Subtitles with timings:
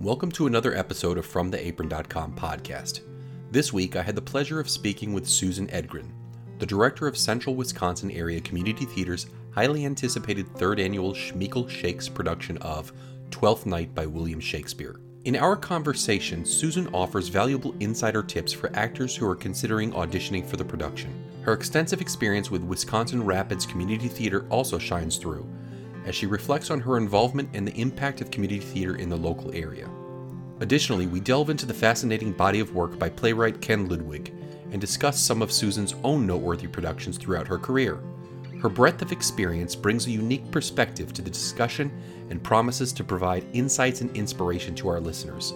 [0.00, 3.00] Welcome to another episode of From the Apron.com podcast.
[3.52, 6.10] This week, I had the pleasure of speaking with Susan Edgren,
[6.58, 12.58] the director of Central Wisconsin Area Community Theater's highly anticipated third annual Schmeeckle Shakes production
[12.58, 12.92] of
[13.30, 15.00] Twelfth Night by William Shakespeare.
[15.24, 20.56] In our conversation, Susan offers valuable insider tips for actors who are considering auditioning for
[20.56, 21.14] the production.
[21.42, 25.48] Her extensive experience with Wisconsin Rapids Community Theater also shines through,
[26.04, 29.54] as she reflects on her involvement and the impact of community theater in the local
[29.54, 29.88] area.
[30.60, 34.32] Additionally, we delve into the fascinating body of work by playwright Ken Ludwig
[34.70, 37.98] and discuss some of Susan's own noteworthy productions throughout her career.
[38.60, 41.92] Her breadth of experience brings a unique perspective to the discussion
[42.30, 45.52] and promises to provide insights and inspiration to our listeners.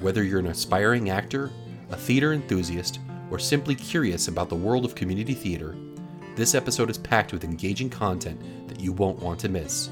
[0.00, 1.50] Whether you're an aspiring actor,
[1.90, 3.00] a theater enthusiast,
[3.30, 5.74] or simply curious about the world of community theater,
[6.36, 9.90] this episode is packed with engaging content that you won't want to miss.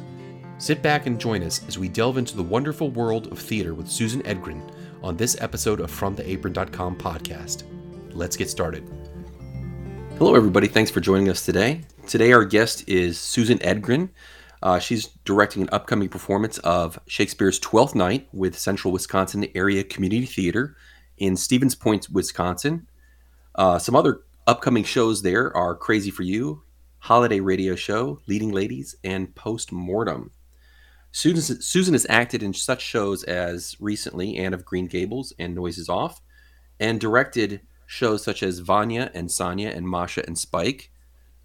[0.59, 3.89] Sit back and join us as we delve into the wonderful world of theater with
[3.89, 4.63] Susan Edgren
[5.03, 7.65] on this episode of FromTheApron.com podcast.
[8.13, 8.89] Let's get started.
[10.19, 10.67] Hello, everybody.
[10.69, 11.83] Thanks for joining us today.
[12.07, 14.11] Today, our guest is Susan Edgren.
[14.63, 20.27] Uh, she's directing an upcoming performance of Shakespeare's Twelfth Night with Central Wisconsin Area Community
[20.27, 20.77] Theater
[21.19, 22.87] in Stevens Point, Wisconsin.
[23.55, 26.63] Uh, some other upcoming shows there are Crazy for You,
[26.99, 30.33] Holiday Radio Show, Leading Ladies, and Post Mortem.
[31.13, 35.89] Susan, Susan has acted in such shows as recently Anne of Green Gables and Noises
[35.89, 36.21] Off,
[36.81, 40.91] and directed shows such as Vanya and Sonia and Masha and Spike,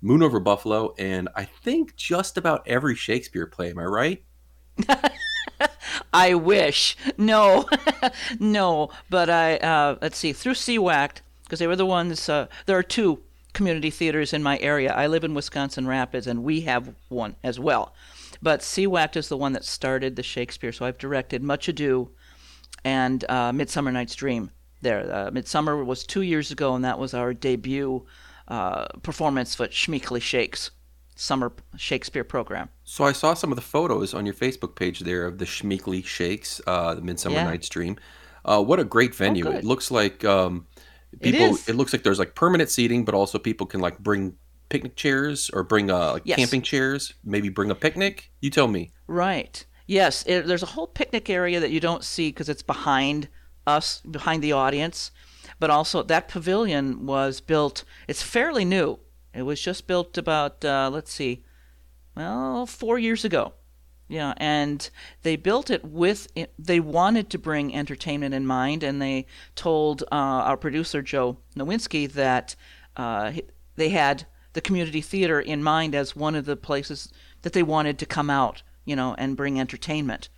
[0.01, 3.69] Moon Over Buffalo, and I think just about every Shakespeare play.
[3.69, 4.23] Am I right?
[6.13, 6.95] I wish.
[7.17, 7.65] No,
[8.39, 8.89] no.
[9.09, 12.27] But I uh, let's see through CWACT because they were the ones.
[12.27, 14.93] Uh, there are two community theaters in my area.
[14.93, 17.93] I live in Wisconsin Rapids, and we have one as well.
[18.41, 20.71] But CWACT is the one that started the Shakespeare.
[20.71, 22.09] So I've directed Much Ado
[22.83, 24.51] and uh, Midsummer Night's Dream.
[24.81, 28.05] There, uh, Midsummer was two years ago, and that was our debut
[28.47, 30.71] uh, performance for Schmeeckle Shakes
[31.15, 32.69] summer Shakespeare program.
[32.83, 36.05] So I saw some of the photos on your Facebook page there of the Schmeeckle
[36.05, 37.43] Shakes, uh, the Midsummer Yeah.
[37.45, 37.97] Night's Dream.
[38.45, 39.43] Uh, what a great venue!
[39.43, 39.55] good.
[39.55, 40.67] it looks like um,
[41.21, 41.55] people.
[41.55, 41.67] is.
[41.69, 44.35] It, looks like there's like permanent seating, but also people can like bring
[44.69, 46.37] picnic chairs or bring uh, like Yes.
[46.37, 47.13] camping chairs.
[47.23, 48.31] Maybe bring a picnic.
[48.41, 48.91] You tell me.
[49.07, 49.65] Right.
[49.85, 53.29] Yes, it, there's a whole picnic area that you don't see because it's behind
[53.65, 55.11] us, behind the audience.
[55.59, 58.99] But also, that pavilion was built, it's fairly new.
[59.33, 61.43] It was just built about, uh, let's see,
[62.15, 63.53] well, four years ago.
[64.09, 64.89] Yeah, and
[65.23, 69.25] they built it with, they wanted to bring entertainment in mind, and they
[69.55, 72.55] told uh, our producer, Joe Nowinski, that
[72.95, 73.33] uh,
[73.75, 77.99] they had the community theater in mind as one of the places that they wanted
[77.99, 80.29] to come out, you know, and bring entertainment.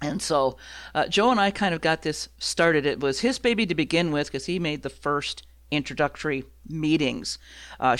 [0.00, 0.56] And so
[0.94, 2.86] uh, Joe and I kind of got this started.
[2.86, 7.38] It was his baby to begin with because he made the first introductory meetings.
[7.80, 7.96] Uh,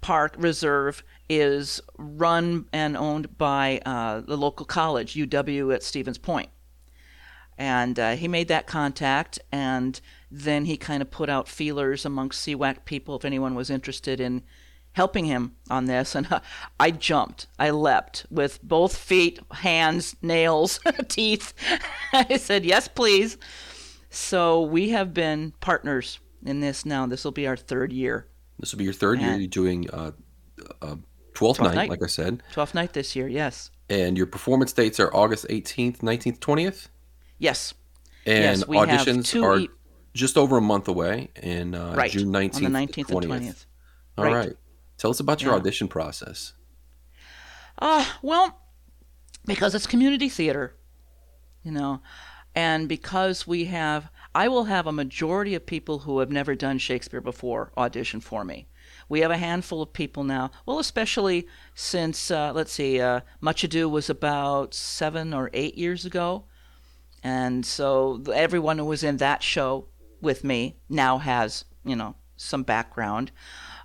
[0.00, 6.50] Park Reserve is run and owned by uh, the local college, UW at Stevens Point.
[7.56, 12.44] And uh, he made that contact, and then he kind of put out feelers amongst
[12.46, 14.42] CWAC people if anyone was interested in
[14.92, 16.14] helping him on this.
[16.16, 16.40] And uh,
[16.80, 21.54] I jumped, I leapt with both feet, hands, nails, teeth.
[22.12, 23.38] I said, Yes, please.
[24.10, 27.06] So we have been partners in this now.
[27.06, 28.26] This will be our third year.
[28.58, 29.30] This will be your third year.
[29.30, 30.12] And- You're doing uh,
[30.82, 30.96] uh,
[31.34, 31.90] Twelfth Twelfth night, Night.
[31.90, 33.70] like I said, 12th night this year, yes.
[33.90, 36.88] and your performance dates are August 18th, 19th, 20th,
[37.38, 37.74] Yes.
[38.24, 39.68] and yes, auditions are e-
[40.14, 42.10] just over a month away in uh, right.
[42.10, 43.26] June 19th, on the 19th 20th.
[43.26, 43.66] 20th.
[44.16, 44.34] All right.
[44.34, 44.52] Right.
[44.96, 45.58] Tell us about your Yeah.
[45.58, 46.52] audition process.
[47.78, 48.60] Uh, well,
[49.44, 50.76] because it's community theater,
[51.64, 52.00] you know,
[52.54, 56.78] and because we have, I will have a majority of people who have never done
[56.78, 58.68] Shakespeare before audition for me.
[59.08, 63.64] We have a handful of people now, well, especially since, uh, let's see, uh, Much
[63.64, 66.44] Ado was about seven or eight years ago.
[67.22, 69.88] And so everyone who was in that show
[70.20, 73.30] with me now has, you know, some background.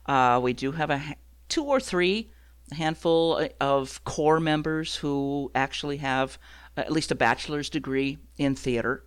[0.05, 1.15] Uh, we do have a
[1.47, 2.31] two or three,
[2.71, 6.37] handful of core members who actually have
[6.77, 9.05] at least a bachelor's degree in theater.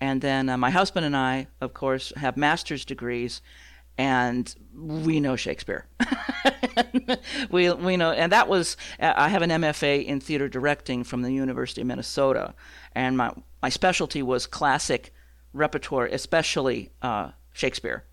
[0.00, 3.42] And then uh, my husband and I, of course, have master's degrees,
[4.00, 5.84] and we know Shakespeare.
[7.50, 11.30] we we know, and that was I have an MFA in theater directing from the
[11.30, 12.54] University of Minnesota,
[12.94, 13.30] and my
[13.60, 15.12] my specialty was classic
[15.52, 18.04] repertoire, especially uh, Shakespeare.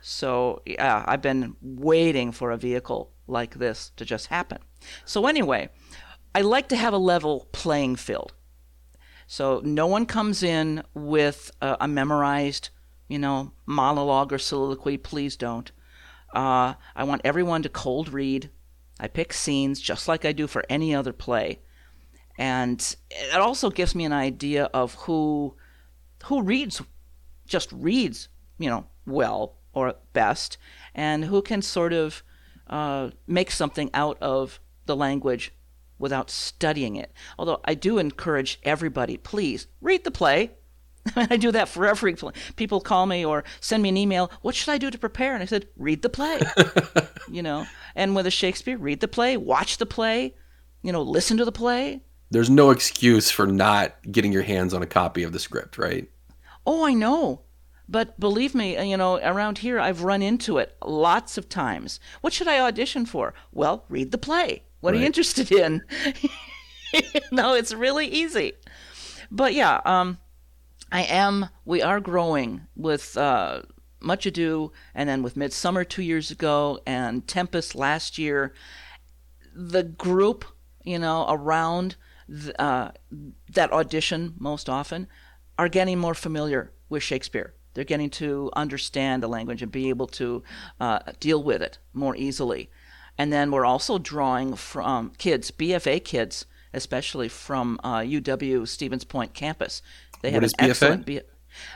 [0.00, 4.60] So yeah, I've been waiting for a vehicle like this to just happen.
[5.04, 5.68] So anyway,
[6.34, 8.32] I like to have a level playing field.
[9.26, 12.70] So no one comes in with a, a memorized,
[13.08, 14.96] you know, monologue or soliloquy.
[14.96, 15.70] Please don't.
[16.34, 18.50] Uh, I want everyone to cold read.
[18.98, 21.60] I pick scenes just like I do for any other play,
[22.38, 25.56] and it also gives me an idea of who
[26.24, 26.82] who reads,
[27.46, 30.56] just reads, you know, well or best,
[30.94, 32.22] and who can sort of
[32.68, 35.52] uh, make something out of the language
[35.98, 37.12] without studying it.
[37.38, 40.52] Although I do encourage everybody, please read the play.
[41.16, 42.32] I do that for every play.
[42.56, 44.30] People call me or send me an email.
[44.42, 45.34] What should I do to prepare?
[45.34, 46.40] And I said, read the play.
[47.30, 50.34] you know, and with a Shakespeare, read the play, watch the play,
[50.82, 52.02] you know, listen to the play.
[52.30, 56.10] There's no excuse for not getting your hands on a copy of the script, right?
[56.66, 57.42] Oh, I know.
[57.88, 62.00] But believe me, you know, around here I've run into it lots of times.
[62.20, 63.32] What should I audition for?
[63.52, 64.64] Well, read the play.
[64.80, 64.96] What right.
[64.96, 65.82] are you interested in?
[67.32, 68.54] no, it's really easy.
[69.30, 70.18] But yeah, um,
[70.90, 71.48] I am.
[71.64, 73.62] We are growing with uh,
[74.00, 78.54] Much Ado, and then with Midsummer two years ago, and Tempest last year.
[79.54, 80.44] The group,
[80.84, 81.96] you know, around
[82.58, 82.90] uh,
[83.52, 85.08] that audition most often
[85.58, 87.54] are getting more familiar with Shakespeare.
[87.74, 90.42] They're getting to understand the language and be able to
[90.80, 92.70] uh, deal with it more easily.
[93.18, 99.34] And then we're also drawing from kids, BFA kids, especially from uh, UW Stevens Point
[99.34, 99.82] campus.
[100.26, 101.20] They have what an excellent B-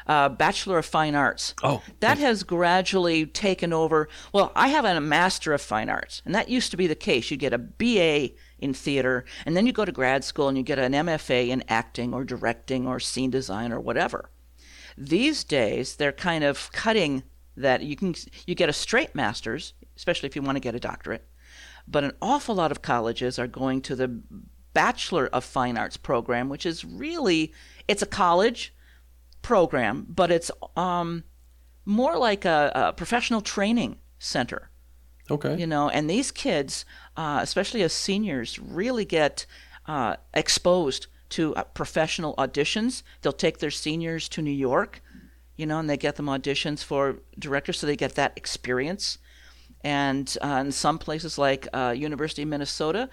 [0.08, 1.54] uh, Bachelor of Fine Arts.
[1.62, 4.08] Oh, that has gradually taken over.
[4.32, 7.30] Well, I have a Master of Fine Arts, and that used to be the case.
[7.30, 10.64] You get a BA in theater, and then you go to grad school and you
[10.64, 14.30] get an MFA in acting or directing or scene design or whatever.
[14.98, 17.22] These days, they're kind of cutting
[17.56, 17.82] that.
[17.82, 18.16] You can
[18.46, 21.24] you get a straight master's, especially if you want to get a doctorate,
[21.86, 24.20] but an awful lot of colleges are going to the
[24.72, 27.52] Bachelor of Fine Arts program, which is really
[27.90, 28.72] it's a college
[29.42, 31.24] program, but it's um,
[31.84, 34.70] more like a, a, professional training center.
[35.28, 35.56] Okay.
[35.58, 36.84] You know, and these kids,
[37.16, 39.44] uh, especially as seniors, really get
[39.86, 43.02] uh, exposed to uh, professional auditions.
[43.22, 45.02] They'll take their seniors to New York,
[45.56, 49.18] you know, and they get them auditions for directors, so they get that experience.
[49.82, 53.08] And uh, in some places like uh, University of Minnesota,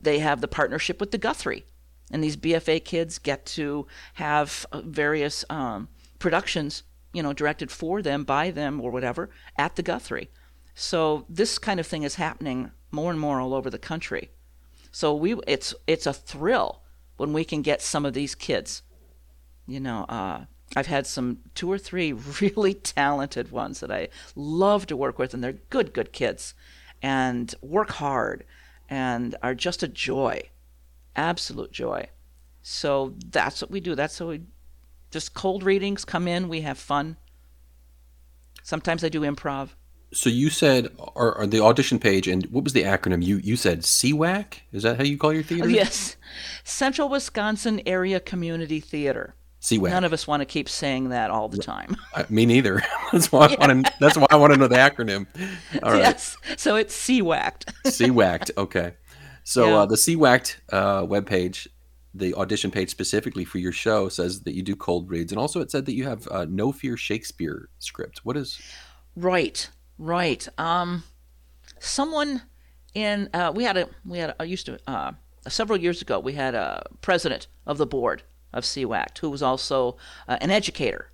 [0.00, 1.64] they have the partnership with the Guthrie,
[2.10, 5.88] and these BFA kids get to have uh, various um,
[6.18, 6.82] productions,
[7.12, 10.30] you know, directed for them, by them, or whatever, at the Guthrie.
[10.74, 14.30] So this kind of thing is happening more and more all over the country.
[14.90, 16.82] So we, it's it's a thrill
[17.16, 18.82] when we can get some of these kids.
[19.66, 20.44] You know, uh,
[20.76, 25.34] I've had some two or three really talented ones that I love to work with,
[25.34, 26.54] and they're good, good kids
[27.02, 28.44] and work hard
[28.88, 30.42] and are just a joy,
[31.16, 32.08] absolute joy.
[32.62, 33.94] So that's what we do.
[33.94, 34.42] That's how we
[35.10, 37.16] just cold readings come in, we have fun.
[38.62, 39.70] Sometimes I do improv.
[40.12, 43.22] So you said, or, the audition page, and what was the acronym?
[43.22, 44.60] You you said CWAC.
[44.72, 45.68] Is that how you call your theater?
[45.68, 46.16] Yes,
[46.64, 49.34] Central Wisconsin Area Community Theater.
[49.60, 49.90] CWAC.
[49.90, 51.96] None of us want to keep saying that all the time.
[52.14, 52.82] Uh, me neither.
[53.12, 53.92] that's why I want to.
[54.00, 55.26] That's why I want to know the acronym.
[55.82, 55.98] All right.
[55.98, 56.36] Yes.
[56.56, 57.64] So it's CWAC.
[57.84, 58.50] CWAC.
[58.56, 58.94] Okay.
[59.48, 59.76] So yeah.
[59.76, 61.68] uh, the CWACT uh, webpage,
[62.12, 65.62] the audition page specifically for your show, says that you do cold reads, and also
[65.62, 68.20] it said that you have uh, No Fear Shakespeare script.
[68.24, 68.60] What is?
[69.16, 69.70] Right.
[69.96, 70.46] Right.
[70.58, 71.02] Um,
[71.78, 72.42] someone
[72.92, 75.12] in uh, we had a we had a, I used to uh,
[75.48, 79.96] several years ago we had a president of the board of CWACT, who was also
[80.28, 81.08] uh, an educator.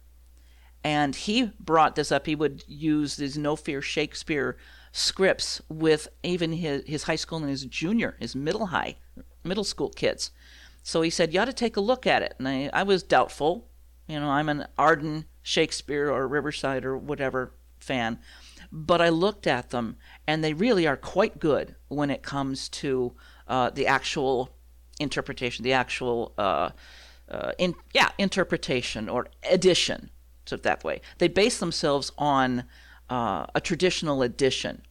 [0.82, 2.26] And he brought this up.
[2.26, 4.56] He would use these No Fear Shakespeare
[4.96, 8.94] scripts with even his, his high school and his junior, his middle high,
[9.42, 10.30] middle school kids.
[10.84, 12.34] So he said, You ought to take a look at it.
[12.38, 13.68] And I, I was doubtful.
[14.06, 18.20] You know, I'm an Arden Shakespeare or Riverside or whatever fan.
[18.70, 19.96] But I looked at them,
[20.26, 23.14] and they really are quite good when it comes to
[23.48, 24.50] uh, the actual
[25.00, 26.70] interpretation, the actual uh,
[27.28, 30.10] uh, in yeah interpretation or edition,
[30.46, 31.00] so that way.
[31.18, 32.64] They base themselves on
[33.14, 34.82] uh, a traditional edition.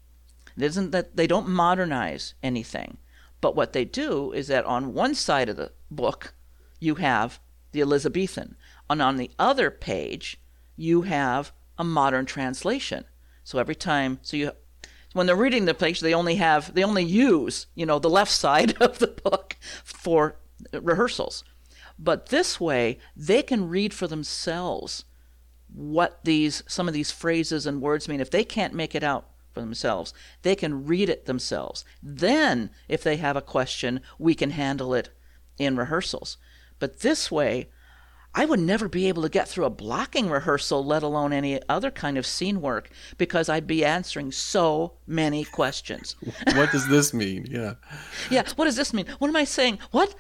[0.56, 2.98] It isn't that they don't modernize anything,
[3.42, 6.34] but what they do is that on one side of the book
[6.80, 7.42] you have
[7.74, 8.56] the Elizabethan,
[8.90, 10.40] and on the other page
[10.78, 13.04] you have a modern translation.
[13.44, 14.52] So every time, so you
[15.12, 18.32] when they're reading the page, they only have they only use you know the left
[18.46, 20.38] side of the book for
[20.72, 21.44] rehearsals.
[22.00, 25.04] But this way, they can read for themselves
[25.74, 28.22] what these some of these phrases and words mean.
[28.22, 31.86] If they can't make it out for themselves, they can read it themselves.
[32.02, 35.10] Then, if they have a question, we can handle it
[35.58, 36.38] in rehearsals.
[36.80, 37.70] But this way,
[38.36, 41.92] I would never be able to get through a blocking rehearsal, let alone any other
[41.92, 46.16] kind of scene work, because I'd be answering so many questions.
[46.56, 47.46] what does this mean?
[47.50, 47.76] Yeah.
[48.32, 48.44] Yeah.
[48.56, 49.06] What does this mean?
[49.20, 49.78] What am I saying?
[49.92, 50.16] What?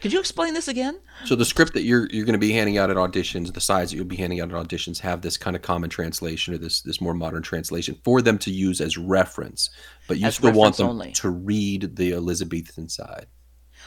[0.00, 1.00] Could you explain this again?
[1.24, 3.90] So the script that you're you're going to be handing out at auditions, the sides
[3.90, 6.82] that you'll be handing out at auditions, have this kind of common translation or this
[6.82, 9.70] this more modern translation for them to use as reference,
[10.06, 11.12] but you As still want them only.
[11.12, 13.26] to read the Elizabethan side.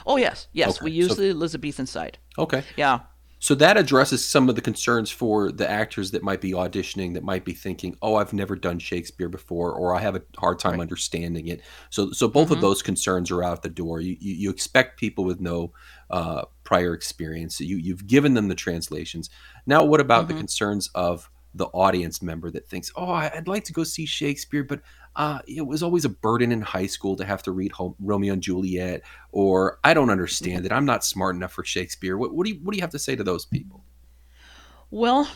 [0.05, 0.77] Oh yes, yes.
[0.77, 2.17] Okay, We use so- the Elizabethan side.
[2.37, 2.63] Okay.
[2.75, 2.99] Yeah.
[3.43, 7.23] So that addresses some of the concerns for the actors that might be auditioning that
[7.23, 10.73] might be thinking, "Oh, I've never done Shakespeare before or I have a hard time
[10.73, 10.81] Right.
[10.81, 12.61] understanding it." So so both of Mhm.
[12.61, 13.99] those concerns are out the door.
[13.99, 15.73] You you, you expect people with no
[16.11, 17.59] uh, prior experience.
[17.59, 19.29] You you've given them the translations.
[19.65, 20.39] Now what about the Mhm.
[20.39, 24.81] concerns of the audience member that thinks, "Oh, I'd like to go see Shakespeare, but
[25.17, 28.33] uh, it was always a burden in high school to have to read Home, Romeo
[28.33, 29.01] and Juliet,"
[29.31, 30.71] or "I don't understand it.
[30.71, 32.99] I'm not smart enough for Shakespeare." What, what do you what do you have to
[32.99, 33.83] say to those people?
[34.89, 35.27] Well,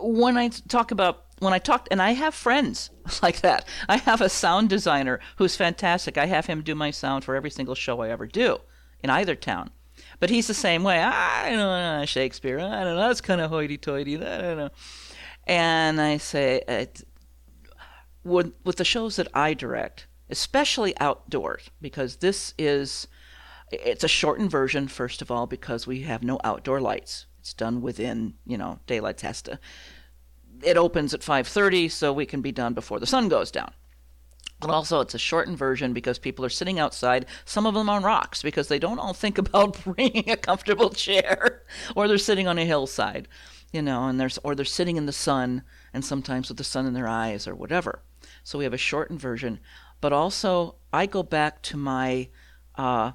[0.00, 2.90] when I talk about when I talk, and I have friends
[3.22, 3.64] like that.
[3.88, 6.18] I have a sound designer who's fantastic.
[6.18, 8.58] I have him do my sound for every single show I ever do
[9.02, 9.70] in either town.
[10.20, 11.00] But he's the same way.
[11.02, 12.58] Ah, I don't know Shakespeare.
[12.58, 13.08] I don't know.
[13.08, 14.16] That's kind of hoity-toity.
[14.16, 14.70] I don't know.
[15.46, 16.62] And I say,
[18.24, 23.08] with with the shows that I direct, especially outdoors, because this is
[23.70, 27.26] it's a shortened version first of all because we have no outdoor lights.
[27.40, 29.58] It's done within, you know, daylight to
[30.62, 33.72] it opens at 5:30 so we can be done before the sun goes down.
[34.60, 38.02] But also it's a shortened version because people are sitting outside, some of them on
[38.02, 41.62] rocks because they don't all think about bringing a comfortable chair
[41.94, 43.28] or they're sitting on a hillside,
[43.72, 45.62] you know, and there's or they're sitting in the sun
[45.94, 48.02] and sometimes with the sun in their eyes or whatever.
[48.42, 49.60] So we have a shortened version,
[50.00, 52.28] but also I go back to my
[52.74, 53.12] uh,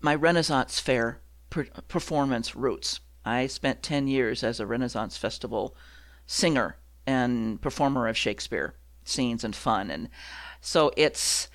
[0.00, 1.20] my Renaissance Fair
[1.50, 3.00] per- performance roots.
[3.24, 5.76] I spent 10 years as a Renaissance Festival
[6.26, 8.74] singer and performer of Shakespeare
[9.10, 9.90] scenes and fun.
[9.90, 10.08] And
[10.60, 11.48] so it's,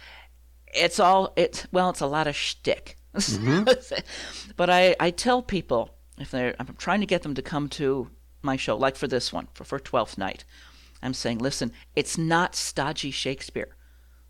[0.67, 2.97] it's all, it's, well, it's a lot of shtick.
[3.15, 3.63] Mm-hmm.
[4.55, 8.09] but I, I tell people, if they're, I'm trying to get them to come to
[8.41, 10.43] my show, like for this one, for, for Twelfth Night,
[11.01, 13.75] I'm saying, listen, it's not stodgy Shakespeare.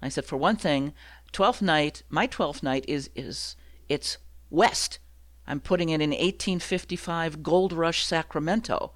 [0.02, 0.94] I said, for one thing,
[1.32, 3.56] Twelfth Night, my Twelfth Night is is
[3.90, 4.18] it's
[4.50, 5.00] West.
[5.48, 8.94] I'm putting it in 1855 Gold Rush Sacramento.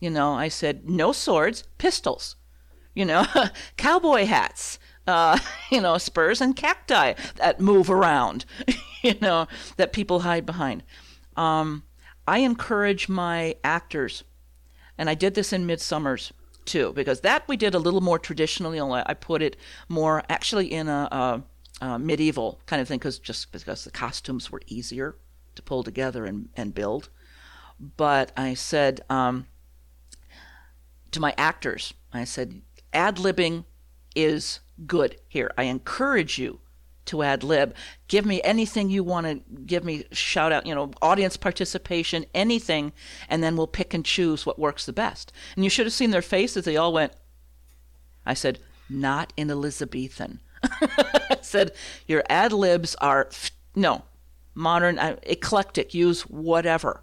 [0.00, 2.36] You know, I said no swords, pistols.
[2.94, 3.26] You know,
[3.76, 4.78] cowboy hats.
[5.06, 5.38] Uh,
[5.70, 8.44] you know, spurs and cacti that move around.
[9.02, 10.82] you know, that people hide behind.
[11.36, 11.82] Um,
[12.26, 14.22] I encourage my actors,
[14.96, 16.32] and I did this in Midsummer's
[16.64, 18.80] too, because that we did a little more traditionally.
[18.80, 19.56] I put it
[19.88, 21.42] more actually in a,
[21.80, 25.16] a, a medieval kind of thing, because just because the costumes were easier
[25.56, 27.08] to pull together and, and build.
[27.96, 29.46] But I said um,
[31.10, 33.64] to my actors, I said, ad libbing
[34.14, 35.50] is good here.
[35.56, 36.60] I encourage you
[37.06, 37.74] to ad lib.
[38.08, 42.92] Give me anything you want to give me, shout out, you know, audience participation, anything,
[43.28, 45.32] and then we'll pick and choose what works the best.
[45.56, 46.64] And you should have seen their faces.
[46.64, 47.12] They all went,
[48.24, 50.40] I said, not in Elizabethan.
[50.62, 51.72] I said,
[52.06, 53.28] your ad libs are,
[53.74, 54.04] no,
[54.54, 57.02] modern, uh, eclectic, use whatever,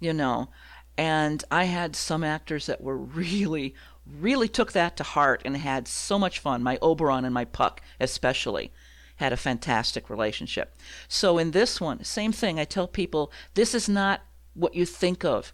[0.00, 0.48] you know.
[0.96, 3.74] And I had some actors that were really,
[4.20, 6.62] really took that to heart and had so much fun.
[6.62, 8.72] My Oberon and my Puck, especially,
[9.16, 10.76] had a fantastic relationship.
[11.08, 12.58] So in this one, same thing.
[12.58, 14.22] I tell people this is not
[14.54, 15.52] what you think of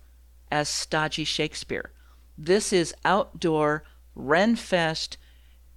[0.51, 1.91] as stodgy Shakespeare.
[2.37, 3.85] This is outdoor,
[4.17, 5.17] Renfest,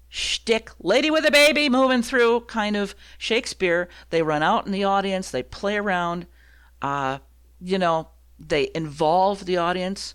[0.10, 3.88] shtick, lady with a baby moving through kind of Shakespeare.
[4.10, 6.28] They run out in the audience, they play around,
[6.82, 7.20] uh,
[7.60, 10.14] you know, they involve the audience.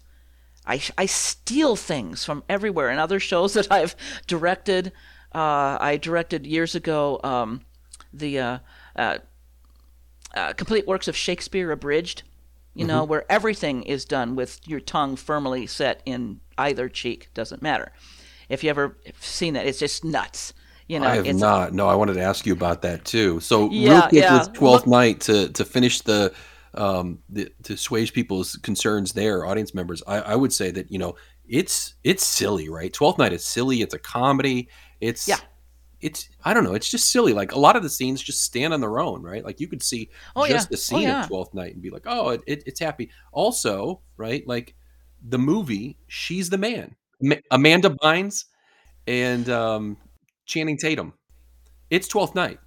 [0.66, 2.90] I, I steal things from everywhere.
[2.90, 4.92] In other shows that I've directed,
[5.35, 7.62] uh, I directed years ago um,
[8.12, 8.59] the uh,
[8.97, 9.19] uh,
[10.35, 12.23] uh, complete works of Shakespeare abridged.
[12.75, 17.28] You know, where everything is done with your tongue firmly set in either cheek.
[17.35, 17.92] Doesn't matter.
[18.49, 20.54] If you ever seen that, it's just nuts.
[20.88, 21.75] You know, I have not.
[21.75, 23.40] No, I wanted to ask you about that too.
[23.40, 24.38] So real Yeah, quick yeah.
[24.38, 26.33] with Twelfth Night to to finish the
[26.75, 30.02] um the, to assuage people's concerns there, audience members.
[30.07, 31.14] I, I would say that you know
[31.47, 32.93] it's it's silly, right?
[32.93, 33.83] Twelfth Night is silly.
[33.83, 34.69] It's a comedy.
[35.00, 35.37] It's Yeah.
[36.00, 36.75] It's I don't know.
[36.75, 37.33] It's just silly.
[37.33, 39.45] Like a lot of the scenes just stand on their own, right?
[39.45, 40.69] Like you could see Oh, just yeah.
[40.71, 41.23] the Oh, scene yeah.
[41.23, 43.11] of Twelfth Night and be like, oh, it, it, it's happy.
[43.33, 44.47] Also, right?
[44.47, 44.75] Like
[45.29, 46.97] the movie, she's the man.
[47.21, 48.47] Ma- Amanda Bynes
[49.07, 49.97] and um,
[50.47, 51.12] Channing Tatum.
[51.91, 52.59] It's Twelfth Night.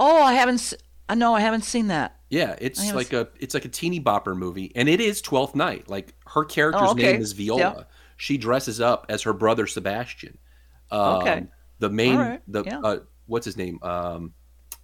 [0.00, 0.54] Oh, I haven't.
[0.56, 0.74] s-
[1.08, 2.16] uh, No, I haven't seen that.
[2.32, 5.54] Yeah, it's was- like a it's like a teeny bopper movie, and it is Twelfth
[5.54, 5.88] Night.
[5.88, 7.12] Like her character's Oh, okay.
[7.12, 7.58] name is Viola.
[7.60, 7.82] Yeah.
[8.16, 10.38] She dresses up as her brother Sebastian.
[10.90, 11.46] Um, Okay.
[11.78, 12.80] The main right, the yeah.
[12.80, 13.78] uh, what's his name?
[13.82, 14.32] Um,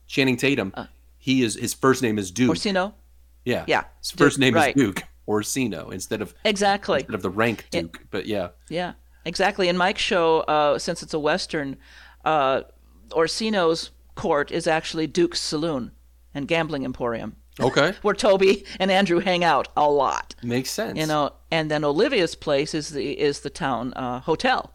[0.06, 0.74] Channing Tatum.
[1.16, 2.50] he is his first name is Duke.
[2.50, 2.94] Orsino?
[3.44, 4.76] yeah, yeah, His first name right.
[4.76, 6.98] is Duke Orsino instead of Exactly.
[7.00, 8.04] instead of the rank Duke.
[8.10, 8.92] but yeah, Yeah,
[9.24, 9.68] exactly.
[9.68, 11.76] In Mike's show, uh, since it's a western,
[12.26, 12.62] uh,
[13.12, 15.92] Orsino's court is actually Duke's saloon
[16.35, 20.35] and gambling emporium, okay, where Toby and Andrew hang out a lot.
[20.42, 20.99] makes sense.
[20.99, 24.73] You know, and then Olivia's place is the is the town uh, hotel.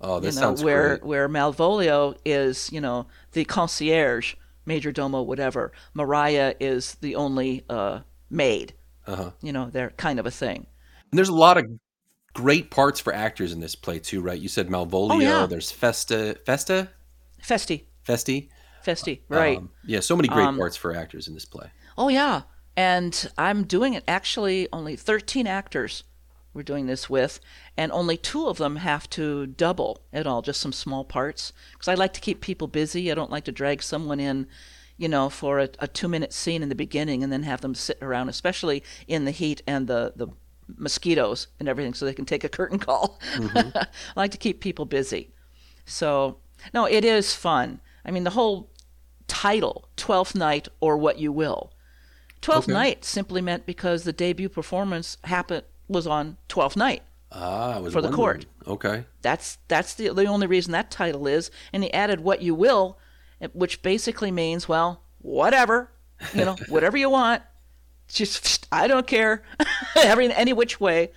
[0.00, 1.04] oh, You this know, sounds where great.
[1.04, 4.34] where Malvolio is, you know, the concierge,
[4.66, 5.72] major domo, whatever.
[5.94, 8.74] Mariah is the only uh, maid.
[9.06, 9.30] Uh-huh.
[9.40, 10.66] You know, they're kind of a thing.
[11.12, 11.64] And there's a lot of
[12.34, 14.38] great parts for actors in this play too, right?
[14.38, 15.12] You said Malvolio.
[15.12, 15.46] Oh, yeah.
[15.46, 16.88] There's Festa, Festa,
[17.42, 18.48] Festi, Festi.
[18.86, 19.58] Festi, right?
[19.58, 21.70] Um, yeah, so many great Um, parts for actors in this play.
[21.98, 22.42] Oh yeah,
[22.76, 26.04] and I'm doing it actually only 13 actors
[26.56, 27.38] we're doing this with,
[27.76, 31.52] and only two of them have to double at all, just some small parts.
[31.72, 33.12] Because I like to keep people busy.
[33.12, 34.46] I don't like to drag someone in,
[34.96, 37.74] you know, for a, a two minute scene in the beginning and then have them
[37.74, 40.28] sit around, especially in the heat and the the
[40.78, 43.20] mosquitoes and everything, so they can take a curtain call.
[43.34, 45.30] I like to keep people busy.
[45.84, 46.38] So
[46.72, 47.80] no, it is fun.
[48.04, 48.70] I mean, the whole
[49.26, 51.72] title, Twelfth Night or What You Will.
[52.40, 52.72] Twelfth Okay.
[52.72, 57.02] Night simply meant because the debut performance happened was on Twelfth Night.
[57.32, 58.46] Ah, I was for the court.
[58.66, 59.04] Okay.
[59.22, 61.50] That's that's the the only reason that title is.
[61.72, 62.98] And he added "What You Will,"
[63.40, 65.90] eh, which basically means well, whatever,
[66.34, 67.42] you know, whatever you want.
[68.08, 69.42] Just I don't care,
[69.96, 71.10] every any which way.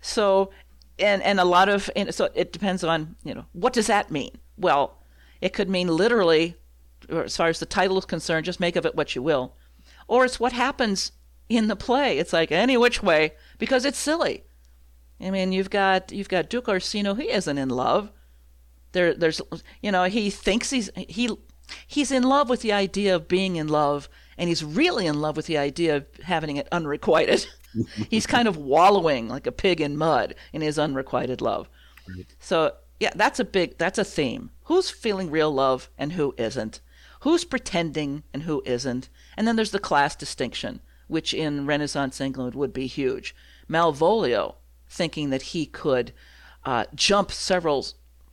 [0.00, 0.50] So,
[0.98, 4.10] and and a lot of and so it depends on you know what does that
[4.10, 4.32] mean.
[4.56, 4.98] Well,
[5.40, 6.56] it could mean literally,
[7.10, 9.56] as far as the title is concerned, just make of it what you will,
[10.08, 11.12] or it's what happens
[11.48, 12.18] in the play.
[12.18, 14.44] It's like any which way because it's silly.
[15.20, 17.14] I mean, you've got you've got Duke Orsino.
[17.14, 18.10] He isn't in love.
[18.92, 19.40] There, there's,
[19.80, 21.30] you know, he thinks he's he
[21.86, 25.36] he's in love with the idea of being in love, and he's really in love
[25.36, 27.46] with the idea of having it unrequited.
[28.10, 31.68] he's kind of wallowing like a pig in mud in his unrequited love.
[32.40, 34.50] So yeah, that's a big that's a theme.
[34.64, 36.80] Who's feeling real love and who isn't?
[37.22, 39.08] Who's pretending and who isn't?
[39.36, 43.32] And then there's the class distinction, which in Renaissance England would be huge.
[43.68, 44.56] Malvolio
[44.88, 46.12] thinking that he could
[46.64, 47.86] uh, jump several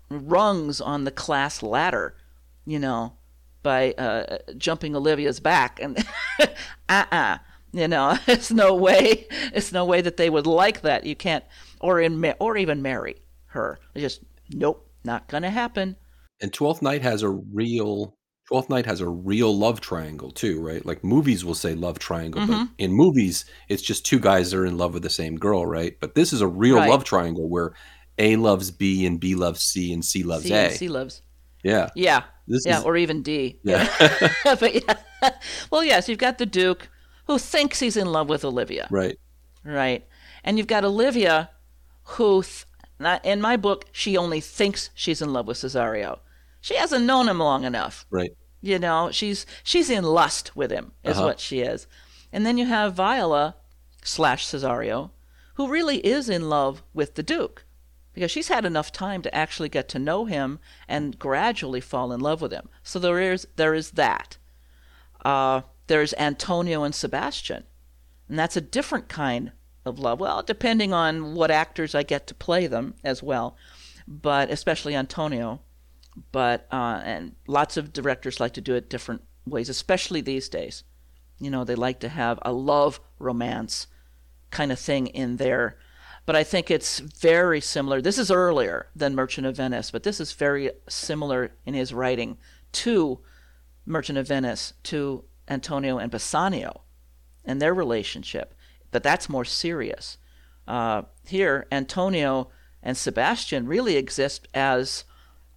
[0.09, 2.15] rungs on the class ladder,
[2.65, 3.13] you know,
[3.61, 6.03] by uh, jumping Olivia's back, and
[6.89, 7.37] uh-uh,
[7.71, 11.05] you know, it's no way, it's no way that they would like that.
[11.05, 11.43] You can't,
[11.79, 13.77] or in or even marry her.
[13.93, 15.95] It's just nope, not gonna happen.
[16.41, 18.15] And Twelfth Night has a real
[18.49, 20.83] Twelfth Night has a real love triangle too, right?
[20.83, 22.73] Like movies will say love triangle, but Mm-hmm.
[22.79, 25.95] in movies it's just two guys that are in love with the same girl, right?
[25.99, 26.89] But this is a real Right.
[26.89, 27.73] love triangle where
[28.17, 30.71] A loves B and B loves C and C loves C A.
[30.71, 31.21] C loves.
[31.63, 31.89] Yeah.
[31.95, 32.23] Yeah.
[32.47, 33.59] This yeah, is- or even D.
[33.63, 33.87] Yeah.
[34.43, 34.97] but yeah.
[35.71, 36.89] Well, yes, you've got the Duke
[37.27, 38.87] who thinks he's in love with Olivia.
[38.89, 39.17] right.
[39.63, 40.07] Right.
[40.43, 41.51] And you've got Olivia,
[42.15, 42.65] who, th-
[42.99, 46.19] not, in my book, she only thinks she's in love with Cesario.
[46.61, 48.05] She hasn't known him long enough.
[48.09, 48.31] Right.
[48.61, 51.27] You know, she's she's in lust with him, is Uh-huh.
[51.27, 51.87] what she is.
[52.31, 53.55] And then you have Viola
[54.03, 55.11] slash Cesario,
[55.55, 57.65] who really is in love with the Duke,
[58.13, 62.19] because she's had enough time to actually get to know him and gradually fall in
[62.19, 62.69] love with him.
[62.83, 64.37] So there is there is that.
[65.23, 67.63] Uh, there's Antonio and Sebastian,
[68.27, 69.51] and that's a different kind
[69.85, 70.19] of love.
[70.19, 73.57] Well, depending on what actors I get to play them as well,
[74.07, 75.61] but especially Antonio.
[76.31, 80.83] But uh, and lots of directors like to do it different ways, especially these days.
[81.39, 83.87] You know, they like to have a love romance
[84.51, 85.77] kind of thing in there.
[86.25, 88.01] But I think it's very similar.
[88.01, 92.37] This is earlier than Merchant of Venice, but this is very similar in his writing
[92.73, 93.19] to
[93.85, 96.81] Merchant of Venice, to Antonio and Bassanio
[97.43, 98.53] and their relationship.
[98.91, 100.17] But that's more serious.
[100.67, 102.49] Uh, here, Antonio
[102.83, 105.05] and Sebastian really exist as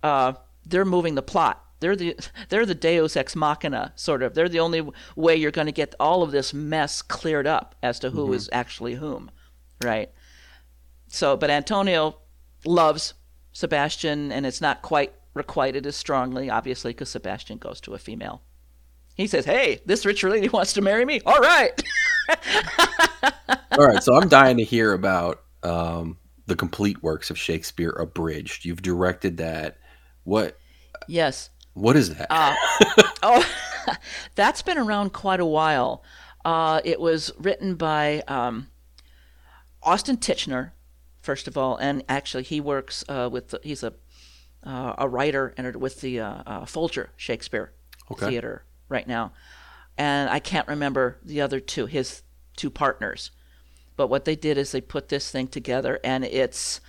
[0.02, 0.32] uh,
[0.64, 1.64] they're moving the plot.
[1.80, 2.16] They're the
[2.48, 4.34] they're the Deus ex machina sort of.
[4.34, 7.98] They're the only way you're going to get all of this mess cleared up as
[8.00, 9.30] to who is actually whom,
[9.82, 10.10] right?
[11.08, 12.18] So, but Antonio
[12.64, 13.14] loves
[13.52, 18.42] Sebastian, and it's not quite requited as strongly, obviously, because Sebastian goes to a female.
[19.16, 21.20] He says, "Hey, this rich lady wants to marry me.
[21.26, 21.82] All right."
[23.78, 28.64] All right, so I'm dying to hear about um, the complete works of Shakespeare abridged.
[28.64, 29.78] You've directed that.
[30.24, 30.58] What
[31.06, 31.50] yes.
[31.74, 32.26] what is that?
[32.30, 32.54] Uh,
[33.22, 33.44] oh,
[34.34, 36.02] that's been around quite a while.
[36.44, 38.68] Uh, it was written by um,
[39.82, 40.72] Austin Tichenor,
[41.20, 43.94] first of all, and actually he works uh, with the, he's a
[44.64, 47.72] uh, a writer and with the uh, uh, Folger Shakespeare
[48.10, 48.28] Okay.
[48.28, 49.32] Theater right now,
[49.96, 52.22] and I can't remember the other two his
[52.56, 53.30] two partners,
[53.96, 56.80] but what they did is they put this thing together, and it's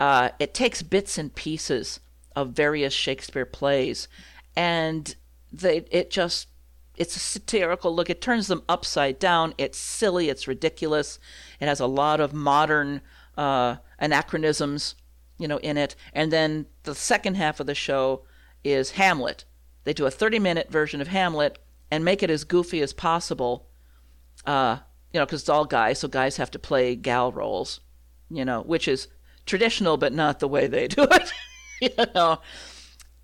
[0.00, 2.00] uh, it takes bits and pieces
[2.36, 4.08] of various Shakespeare plays,
[4.56, 5.14] and
[5.52, 6.48] they it just
[6.96, 8.08] it's a satirical look.
[8.08, 9.54] It turns them upside down.
[9.58, 10.28] It's silly.
[10.28, 11.18] It's ridiculous.
[11.60, 13.00] It has a lot of modern
[13.36, 14.94] uh, anachronisms,
[15.38, 15.96] you know, in it.
[16.12, 18.22] And then the second half of the show
[18.62, 19.44] is Hamlet.
[19.82, 21.58] They do a 30-minute version of Hamlet
[21.90, 23.68] and make it as goofy as possible.
[24.46, 24.78] Uh,
[25.12, 27.80] you know, because it's all guys, so guys have to play gal roles.
[28.30, 29.08] You know, which is
[29.46, 31.32] traditional, but not the way they do it.
[31.80, 32.40] you know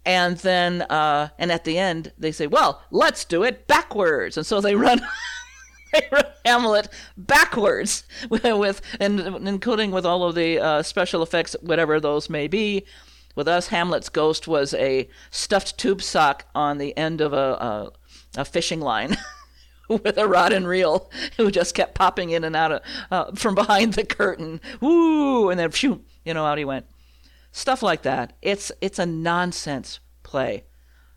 [0.05, 4.47] and then uh, and at the end they say, "Well, let's do it backwards," and
[4.47, 5.01] so they run.
[5.93, 11.57] they run Hamlet backwards with, with and including with all of the uh, special effects,
[11.61, 12.85] whatever those may be.
[13.37, 17.93] With us, Hamlet's ghost was a stuffed tube sock on the end of a, a,
[18.39, 19.17] a fishing line.
[19.89, 23.55] with a rod and reel, who just kept popping in and out of uh, from
[23.55, 26.87] behind the curtain, woo, and then phew, you know, out he went
[27.53, 28.37] stuff like that.
[28.43, 30.65] It's it's a nonsense play,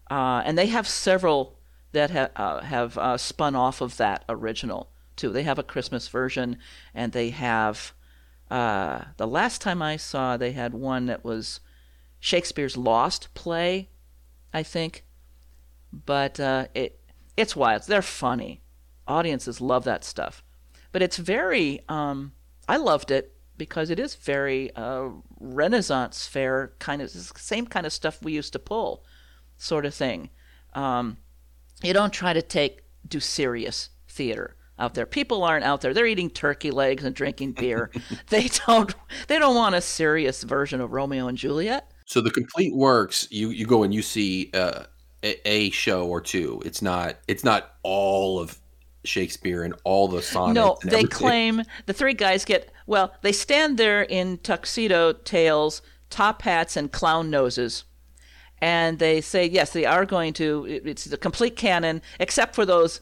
[0.10, 1.60] uh, and they have several
[1.92, 5.30] that ha- uh, have uh, spun off of that original too.
[5.30, 6.58] They have a Christmas version,
[6.94, 7.94] and they have
[8.50, 11.60] uh, the last time I saw they had one that was
[12.20, 13.90] Shakespeare's Lost play,
[14.54, 15.06] I think,
[15.92, 17.00] but uh, it
[17.38, 17.84] it's wild.
[17.84, 18.62] They're funny.
[19.08, 20.44] Audiences love that stuff,
[20.92, 21.82] but it's very.
[21.90, 22.34] Um,
[22.68, 27.94] I loved it because it is very uh, Renaissance fair kind of same kind of
[27.94, 29.04] stuff we used to pull,
[29.58, 30.30] sort of thing.
[30.74, 31.18] Um,
[31.82, 35.06] you don't try to take do serious theater out there.
[35.06, 35.94] People aren't out there.
[35.94, 37.92] They're eating turkey legs and drinking beer.
[38.30, 38.94] they don't.
[39.28, 41.92] They don't want a serious version of Romeo and Juliet.
[42.06, 44.84] So the complete works, you you go and you see uh,
[45.24, 46.62] a, a show or two.
[46.66, 48.60] It's not it's not all of
[49.04, 50.56] Shakespeare and all the sonnets.
[50.56, 51.08] No, they everything.
[51.08, 53.14] claim the three guys get well.
[53.22, 57.84] They stand there in tuxedo tails, top hats, and clown noses,
[58.60, 60.66] and they say yes, they are going to.
[60.86, 63.02] It's the complete canon, except for those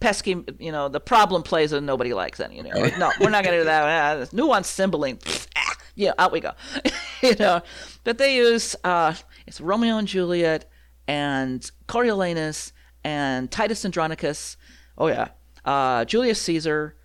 [0.00, 2.40] pesky, you know, the problem plays that nobody likes.
[2.40, 4.20] Any, you know, no, we're not going to do that.
[4.20, 5.18] Ah, nuance Cymbeline.
[5.56, 6.52] Ah, yeah, out we go.
[7.22, 7.60] you know,
[8.04, 9.14] but they use uh,
[9.46, 10.68] it's Romeo and Juliet
[11.06, 12.72] and Coriolanus
[13.04, 14.56] and Titus Andronicus.
[14.96, 15.28] Oh yeah,
[15.64, 16.96] uh, Julius Caesar.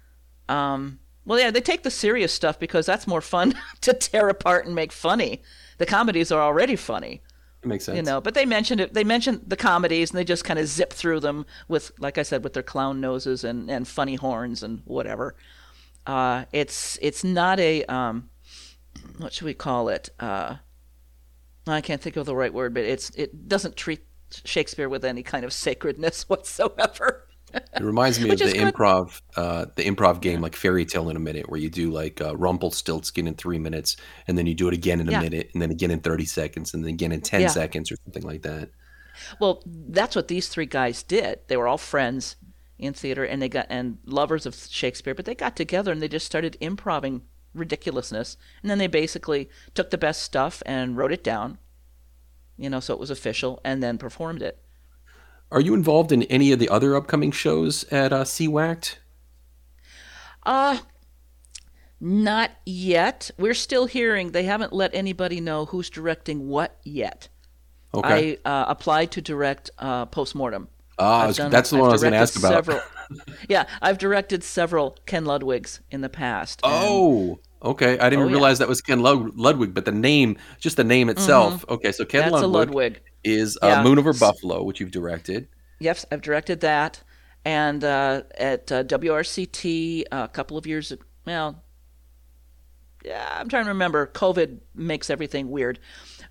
[0.50, 4.66] Um, well, yeah, they take the serious stuff because that's more fun to tear apart
[4.66, 5.42] and make funny.
[5.78, 7.22] The comedies are already funny,
[7.64, 7.96] It makes sense.
[7.98, 8.22] you know.
[8.22, 8.94] But they mentioned it.
[8.94, 12.24] They mentioned the comedies, and they just kind of zip through them with, like I
[12.24, 15.36] said, with their clown noses and, and funny horns and whatever.
[16.06, 18.30] Uh, it's it's not a um,
[19.18, 20.10] what should we call it?
[20.20, 20.58] Uh,
[21.68, 24.06] I can't think of the right word, but it's it doesn't treat
[24.44, 27.28] Shakespeare with any kind of sacredness whatsoever.
[27.78, 31.20] It reminds me of the improv, uh, the improv game like Fairy Tale in a
[31.20, 34.74] minute, where you do like uh, Rumpelstiltskin in three minutes, and then you do it
[34.74, 35.14] again in a Yeah.
[35.14, 37.50] minute, and then again in thirty seconds, and then again in ten Yeah.
[37.50, 38.70] seconds, or something like that.
[39.40, 41.40] Well, that's what these three guys did.
[41.48, 42.36] They were all friends
[42.78, 46.08] in theater and they got and lovers of Shakespeare, but they got together and they
[46.10, 47.22] just started improvising
[47.54, 48.36] ridiculousness.
[48.62, 51.58] And then they basically took the best stuff and wrote it down,
[52.58, 54.65] you know, so it was official, and then performed it.
[55.52, 58.96] Are you involved in any of the other upcoming shows at uh, CWACT?
[60.44, 60.80] Uh
[62.02, 63.32] not yet.
[63.38, 67.30] We're still hearing they haven't let anybody know who's directing what yet.
[67.94, 70.68] Okay, I uh, applied to direct uh, postmortem.
[71.00, 72.52] Ah, I've done- that's the I've one I was going to ask about.
[72.66, 72.82] Several,
[73.50, 76.60] yeah, I've directed several Ken Ludwigs in the past.
[76.64, 77.98] Oh, okay.
[77.98, 78.34] I didn't Oh, yeah.
[78.34, 81.64] realize that was Ken Lud- Ludwig, but the name, just the name itself.
[81.70, 82.32] Okay, so Ken Mm-hmm.
[82.32, 83.02] that's a Ludwig, Ludwig.
[83.26, 83.84] Is uh, Yeah.
[83.84, 85.48] Moon Over Buffalo, which you've directed.
[85.80, 87.04] Yes, I've directed that,
[87.44, 90.94] and uh, at uh, WRCT a couple of years.
[91.26, 91.62] Well,
[93.04, 94.08] yeah, I'm trying to remember.
[94.08, 95.80] COVID makes everything weird.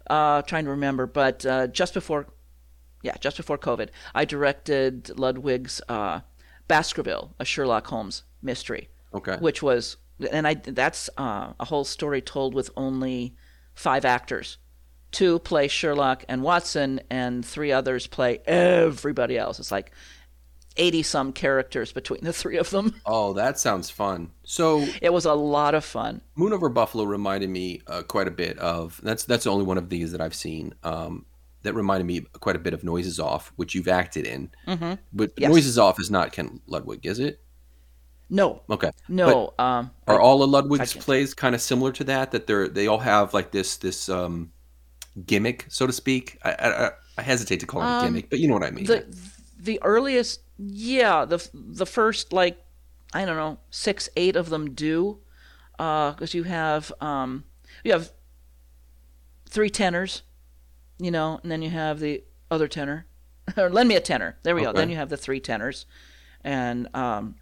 [0.08, 2.26] Uh, trying to remember, but uh, just before,
[3.02, 6.20] yeah, just before COVID, I directed Ludwig's uh,
[6.68, 8.88] Baskerville, a Sherlock Holmes mystery.
[9.14, 9.36] Okay.
[9.36, 9.96] which was
[10.32, 13.36] and I that's uh, a whole story told with only
[13.74, 14.58] five actors.
[15.14, 19.58] Two play Sherlock and Watson, and three others play everybody else.
[19.60, 19.92] It's like
[20.76, 22.94] eighty some characters between the three of them.
[23.06, 24.30] Oh, that sounds fun.
[24.42, 26.20] So It was a lot of fun.
[26.34, 29.78] Moon Over Buffalo reminded me uh, quite a bit of that's that's the only one
[29.78, 30.74] of these that I've seen.
[30.82, 31.26] Um,
[31.62, 34.50] that reminded me quite a bit of Noises Off, which you've acted in.
[34.66, 34.94] Mm-hmm.
[35.14, 35.48] But Yes.
[35.50, 37.40] Noises Off is not Ken Ludwig, is it?
[38.28, 38.62] No.
[38.68, 38.90] Okay.
[39.08, 39.54] No.
[39.58, 42.32] um, Are I- all of Ludwig's plays kind of similar to that?
[42.32, 44.50] That they're they all have like this this um,
[45.26, 46.38] gimmick, so to speak.
[46.44, 48.70] I, I, I hesitate to call it a Um, gimmick, but you know what I
[48.70, 48.84] mean.
[48.86, 49.06] the
[49.58, 52.62] the earliest yeah the the first like
[53.12, 55.18] i don't know six eight of them do
[55.76, 57.44] because you have um
[57.82, 58.12] you have
[59.48, 60.22] three tenors
[60.98, 63.06] you know and then you have the other tenor
[63.56, 64.36] or lend me a tenor.
[64.42, 64.72] There we go.
[64.72, 65.84] Then you have the three tenors.
[66.42, 67.34] And um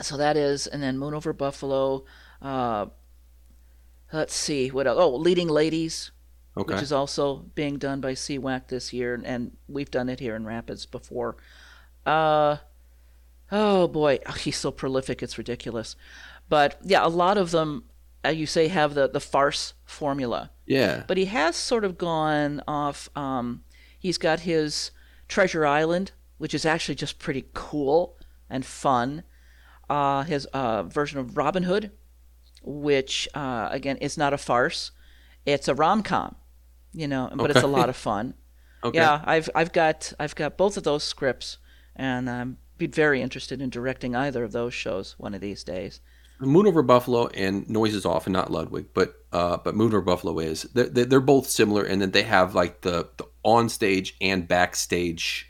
[0.00, 2.04] so that is and then moon over buffalo
[2.40, 2.86] uh
[4.12, 6.10] let's see what else oh leading ladies
[6.56, 6.74] okay.
[6.74, 10.44] which is also being done by CWAC this year, and we've done it here in
[10.44, 11.36] Rapids before.
[12.04, 12.56] Uh,
[13.50, 15.96] oh boy, oh, he's so prolific, it's ridiculous.
[16.48, 17.84] But yeah, a lot of them,
[18.24, 20.50] uh, you say, have the, the farce formula.
[20.66, 21.04] yeah.
[21.06, 23.08] But he has sort of gone off.
[23.16, 23.64] Um,
[23.98, 24.90] he's got his
[25.28, 28.18] Treasure Island, which is actually just pretty cool
[28.50, 29.22] and fun.
[29.88, 31.90] Uh, his uh, version of Robin Hood,
[32.62, 34.90] which uh, again is not a farce;
[35.44, 36.36] it's a rom com,
[36.92, 38.34] you know, but it's a lot of fun.
[38.84, 38.98] Okay.
[38.98, 41.58] Yeah, I've I've got I've got both of those scripts,
[41.94, 46.00] and I'm be very interested in directing either of those shows one of these days.
[46.40, 50.00] Moon over Buffalo and Noise is off, and not Ludwig, but uh, but Moon over
[50.00, 50.62] Buffalo is.
[50.74, 54.48] They're, they're they're both similar, and then they have like the the on stage and
[54.48, 55.48] backstage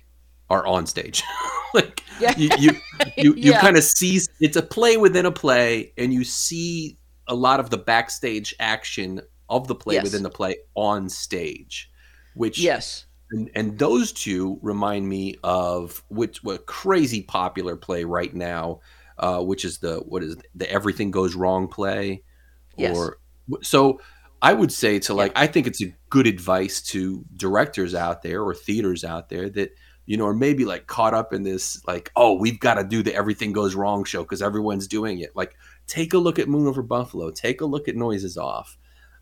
[0.50, 1.22] are on stage.
[1.74, 2.35] like Yeah.
[2.37, 2.70] you you
[3.16, 3.61] you, you Yeah.
[3.62, 7.70] kind of see it's a play within a play, and you see a lot of
[7.70, 10.04] the backstage action of the play Yes.
[10.04, 11.90] within the play on stage,
[12.34, 13.06] which Yes.
[13.30, 18.80] and, and those two remind me of which what crazy popular play right now,
[19.18, 22.22] uh, which is the what is the everything goes wrong play,
[22.76, 22.96] Yes.
[22.96, 23.18] or
[23.62, 24.00] so.
[24.44, 28.42] I would say to like I think it's a good advice to directors out there
[28.42, 29.70] or theaters out there that
[30.04, 33.04] you know are maybe like caught up in this like oh we've got to do
[33.04, 35.54] the everything goes wrong show because everyone's doing it like
[35.86, 38.76] take a look at Moon over Buffalo take a look at Noises Off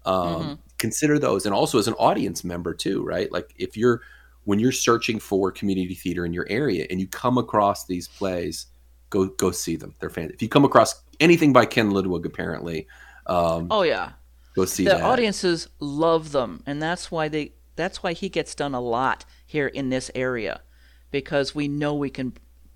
[0.07, 0.59] um, Mhm.
[0.79, 1.47] consider those.
[1.47, 3.31] And also as an audience member too right?
[3.33, 4.01] Like if you're
[4.45, 8.67] when you're searching for community theater in your area and you come across these plays
[9.11, 9.95] go go see them.
[10.01, 12.87] They're fan if you come across anything by ken ludwig apparently
[13.27, 14.13] um, Oh yeah.
[14.57, 15.03] go see the that.
[15.03, 19.67] audiences love them and that's why they that's why he gets done a lot here
[19.69, 20.63] in this area
[21.11, 22.33] because we know we can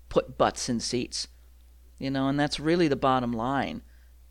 [0.09, 1.27] put butts in seats
[1.99, 3.81] you know and that's really the bottom line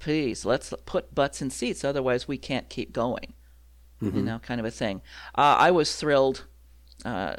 [0.04, 3.32] please let's put butts in seats otherwise we can't keep going.
[4.16, 5.00] You know kind of a thing.
[5.34, 6.44] Uh, i was thrilled.
[7.06, 7.36] Uh,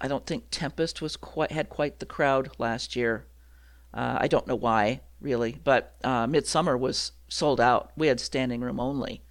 [0.00, 3.26] i don't think tempest was quite had quite the crowd last year.
[3.92, 7.92] Uh, i don't know why really but uh, midsummer was sold out.
[7.96, 9.22] We had standing room only.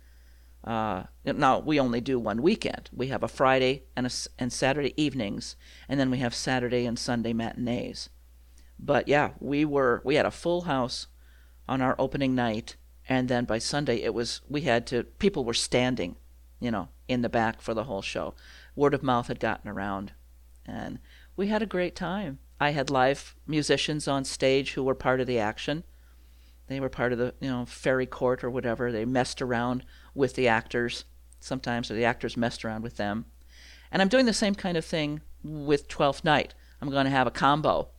[0.63, 2.91] Uh, now we only do one weekend.
[2.93, 5.55] We have a Friday and a and Saturday evenings,
[5.89, 8.09] and then we have Saturday and Sunday matinees.
[8.77, 11.07] But yeah, we were we had a full house
[11.67, 12.75] on our opening night,
[13.07, 16.15] and then by Sunday it was we had to people were standing,
[16.59, 18.33] you know, in the back for the whole show.
[18.75, 20.13] Word of mouth had gotten around,
[20.65, 20.99] and
[21.35, 22.39] we had a great time.
[22.59, 25.83] I had live musicians on stage who were part of the action.
[26.67, 28.91] They were part of the you know fairy court or whatever.
[28.91, 31.05] They messed around with the actors
[31.39, 33.25] sometimes, or the actors messed around with them.
[33.91, 36.53] And I'm doing the same kind of thing with Twelfth Night.
[36.81, 37.89] I'm going to have a combo,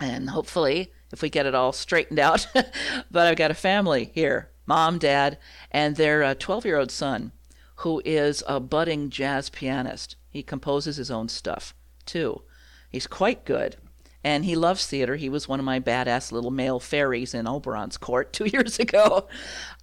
[0.00, 2.46] and hopefully, if we get it all straightened out.
[3.10, 5.38] but I've got a family here: mom, dad,
[5.70, 7.32] and their 12 year old son,
[7.76, 10.16] who is a budding jazz pianist.
[10.30, 12.42] He composes his own stuff too.
[12.90, 13.76] He's quite good
[14.24, 15.16] and he loves theater.
[15.16, 19.28] He was one of my badass little male fairies in Oberon's court two years ago.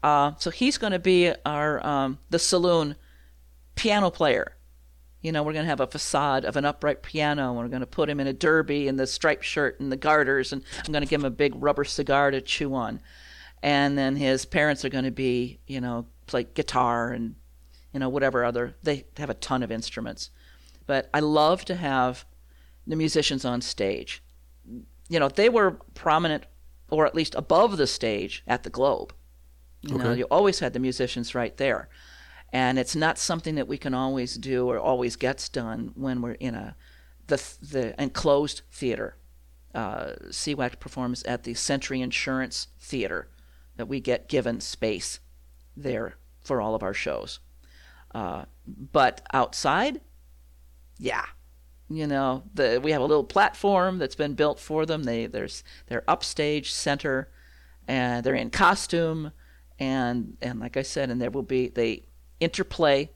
[0.03, 2.95] Uh, so he's going to be our um, the saloon
[3.75, 4.55] piano player.
[5.25, 7.49] You know, we're going to have a facade of an upright piano.
[7.49, 9.97] And we're going to put him in a derby and the striped shirt and the
[9.97, 13.01] garters, and I'm going to give him a big rubber cigar to chew on.
[13.63, 17.33] And then his parents are going to be, you know, play guitar and,
[17.91, 18.75] you know, whatever other.
[18.83, 20.29] They have a ton of instruments.
[20.85, 22.23] But I love to have
[22.85, 24.21] the musicians on stage.
[25.09, 26.43] You know, they were prominent
[26.91, 29.11] or at least above the stage at the Globe.
[29.81, 30.19] You know, Okay.
[30.19, 31.89] you always had the musicians right there.
[32.55, 36.39] And it's not something that we can always do or always gets done when we're
[36.39, 36.77] in a
[37.27, 39.17] the the enclosed theater.
[39.73, 43.27] Uh, CWAC performs at the Sentry Insurance Theater
[43.75, 45.19] that we get given space
[45.75, 46.15] there
[46.45, 47.39] for all of our shows.
[48.13, 49.99] Uh, but outside,
[50.97, 51.25] yeah,
[51.89, 55.03] you know, the we have a little platform that's been built for them.
[55.03, 57.29] They there's they're upstage center,
[57.85, 59.33] and they're in costume,
[59.77, 62.05] and and like I said, and there will be they
[62.39, 63.09] interplay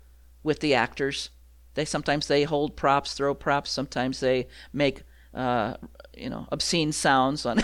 [0.44, 1.30] with the actors.
[1.76, 3.72] They sometimes they hold props, throw props.
[3.72, 5.04] Sometimes they make
[5.34, 5.76] uh,
[6.16, 7.62] you know obscene sounds on.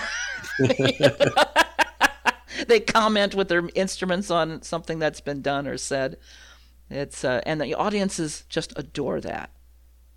[2.67, 6.17] they comment with their instruments on something that's been done or said.
[6.89, 9.49] It's uh, and the audiences just adore that,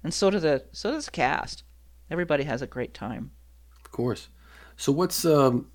[0.04, 1.64] and so do the so does the cast.
[2.10, 3.32] Everybody has a great time.
[3.84, 4.28] Of course.
[4.76, 5.66] So what's um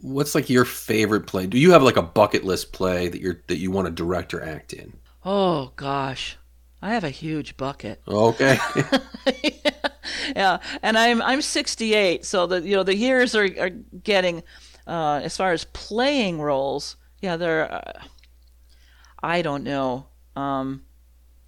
[0.00, 1.46] what's like your favorite play?
[1.46, 4.34] Do you have like a bucket list play that you're that you want to direct
[4.34, 4.96] or act in?
[5.24, 6.36] Oh gosh,
[6.80, 8.00] I have a huge bucket.
[8.06, 8.58] Okay.
[10.36, 14.42] yeah, and I'm I'm 68, so the you know the years are are getting
[14.86, 16.96] uh, as far as playing roles.
[17.20, 18.02] Yeah, they're uh,
[19.22, 20.06] I don't know.
[20.36, 20.82] Um,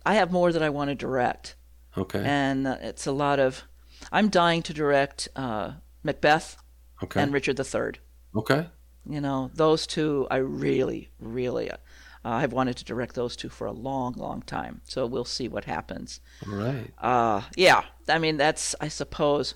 [0.04, 1.56] I have more that I want to direct.
[1.96, 2.22] Okay.
[2.24, 3.64] And uh, it's a lot of.
[4.10, 6.56] I'm dying to direct uh, Macbeth
[7.02, 7.22] okay.
[7.22, 8.00] and Richard III.
[8.34, 8.66] Okay.
[9.08, 11.76] You know, those two I really, really, uh,
[12.22, 14.82] I've wanted to direct those two for a long, long time.
[14.84, 16.20] So we'll see what happens.
[16.46, 16.90] All right.
[16.98, 19.54] Uh, yeah, I mean that's I suppose.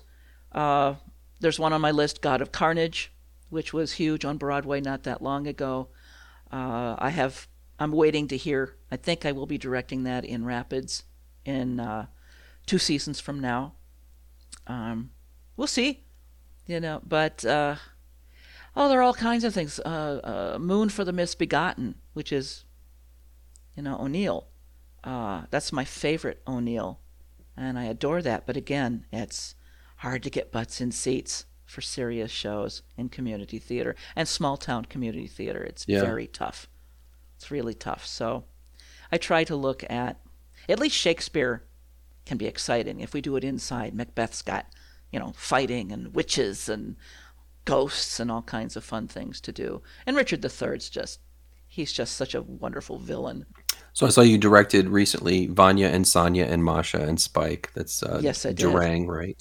[0.51, 0.95] Uh,
[1.39, 3.11] there's one on my list, God of Carnage,
[3.49, 5.89] which was huge on Broadway not that long ago.
[6.51, 7.47] Uh, I have.
[7.77, 8.75] I'm waiting to hear.
[8.89, 11.03] I think I will be directing that in Rapids
[11.43, 12.07] in uh,
[12.65, 13.73] two seasons from now.
[14.65, 15.11] Um,
[15.57, 16.03] we'll see.
[16.67, 17.75] You know, but uh,
[18.75, 19.79] oh, there are all kinds of things.
[19.79, 22.65] Uh, uh, Moon for the Misbegotten, which is,
[23.75, 24.47] you know, O'Neill.
[25.03, 26.99] Uh, that's my favorite O'Neill,
[27.55, 28.45] and I adore that.
[28.47, 29.55] But again, it's
[29.97, 34.85] hard to get butts in seats for serious shows in community theater and small town
[34.85, 35.63] community theater.
[35.63, 36.01] It's Yeah.
[36.01, 36.67] very tough.
[37.37, 38.05] It's really tough.
[38.05, 38.45] So
[39.11, 40.19] I try to look at
[40.67, 41.63] at least Shakespeare
[42.25, 43.93] can be exciting if we do it inside.
[43.93, 44.65] Macbeth's got,
[45.11, 46.95] you know, fighting and witches and
[47.65, 49.81] ghosts and all kinds of fun things to do.
[50.05, 51.19] And Richard III's just
[51.67, 53.45] he's just such a wonderful villain.
[53.93, 57.71] So I saw you directed recently Vanya and Sonia and Masha and Spike.
[57.75, 58.65] That's uh, Yes, I did.
[58.65, 59.37] Durang, right?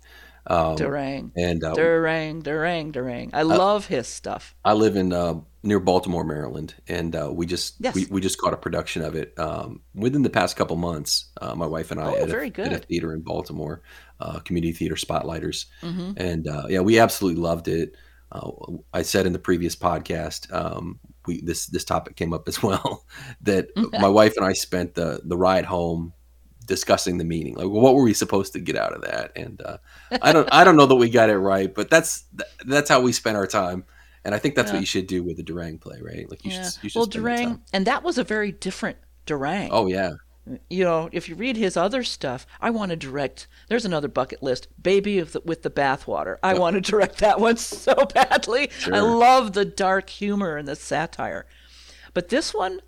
[0.46, 1.30] Um, Durang.
[1.36, 3.30] and uh, Durang, Durang, Durang.
[3.32, 4.54] I love his stuff.
[4.64, 7.94] I live in uh, near Baltimore, Maryland, and uh, we just Yes.
[7.94, 11.30] we, we just caught a production of it um, within the past couple months.
[11.40, 12.84] Uh, my wife and I Oh, at, very a, at a good.
[12.86, 13.80] theater in Baltimore,
[14.20, 17.94] uh, community theater Spotlighters, hmm and uh, yeah, we absolutely loved it.
[18.34, 18.50] Uh,
[18.92, 23.04] I said in the previous podcast, um, we this this topic came up as well
[23.42, 26.12] that my wife and I spent the the ride home
[26.66, 29.76] discussing the meaning, like what were we supposed to get out of that, and uh,
[30.20, 32.24] I don't I don't know that we got it right, but that's
[32.66, 33.84] that's how we spent our time.
[34.26, 34.76] And I think that's Yeah.
[34.76, 36.28] what you should do with a Durang play, right?
[36.30, 36.70] Like you Yeah.
[36.70, 39.68] should, you should Well, Durang, and that was a very different Durang.
[39.70, 40.12] Oh yeah,
[40.68, 43.46] You know, if you read his other stuff, I want to direct.
[43.68, 46.36] There's another bucket list, Baby of the, with the Bathwater.
[46.42, 48.70] I want to direct that one so badly.
[48.86, 51.46] I love the dark humor and the satire.
[52.12, 52.80] But this one,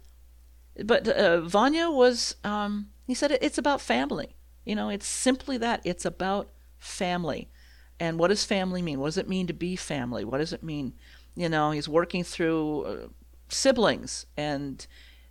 [0.84, 4.36] but uh, Vanya was, um, he said it, it's about family.
[4.64, 5.80] You know, it's simply that.
[5.84, 7.48] It's about family.
[7.98, 9.00] And what does family mean?
[9.00, 10.24] What does it mean to be family?
[10.24, 10.92] What does it mean?
[11.34, 13.08] You know, he's working through uh,
[13.48, 14.26] siblings.
[14.36, 14.86] And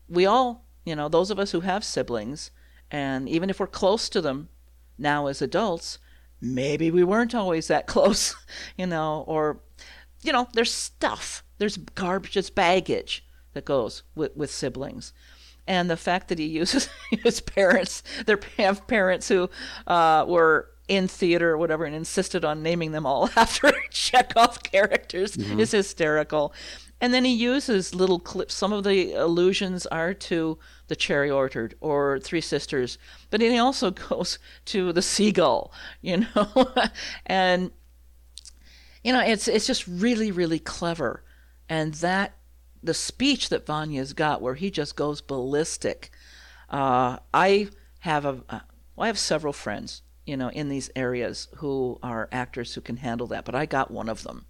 [0.09, 2.51] we all, you know, those of us who have siblings,
[2.91, 4.49] and even if we're close to them
[4.97, 5.99] now as adults,
[6.39, 8.35] maybe we weren't always that close,
[8.77, 9.59] you know, or,
[10.21, 15.13] you know, there's stuff, there's garbage, there's baggage that goes with, with siblings.
[15.67, 19.49] And the fact that he uses his parents, their have parents who
[19.87, 25.35] uh, were in theater or whatever, and insisted on naming them all after Chekhov characters
[25.35, 26.53] is hysterical.
[27.05, 28.55] And then he uses little clips.
[28.55, 32.97] Some of the allusions are to the Cherry Orchard or Three Sisters,
[33.29, 36.73] but he also goes to the Seagull, you know,
[37.27, 37.69] and
[39.03, 41.23] you know it's it's just really really clever,
[41.69, 42.37] and that
[42.81, 46.09] the speech that Vanya's got where he just goes ballistic.
[46.71, 47.67] Uh, I
[47.99, 48.59] have a uh,
[48.95, 52.97] well, I have several friends, you know, in these areas who are actors who can
[52.97, 54.47] handle that, but I got one of them,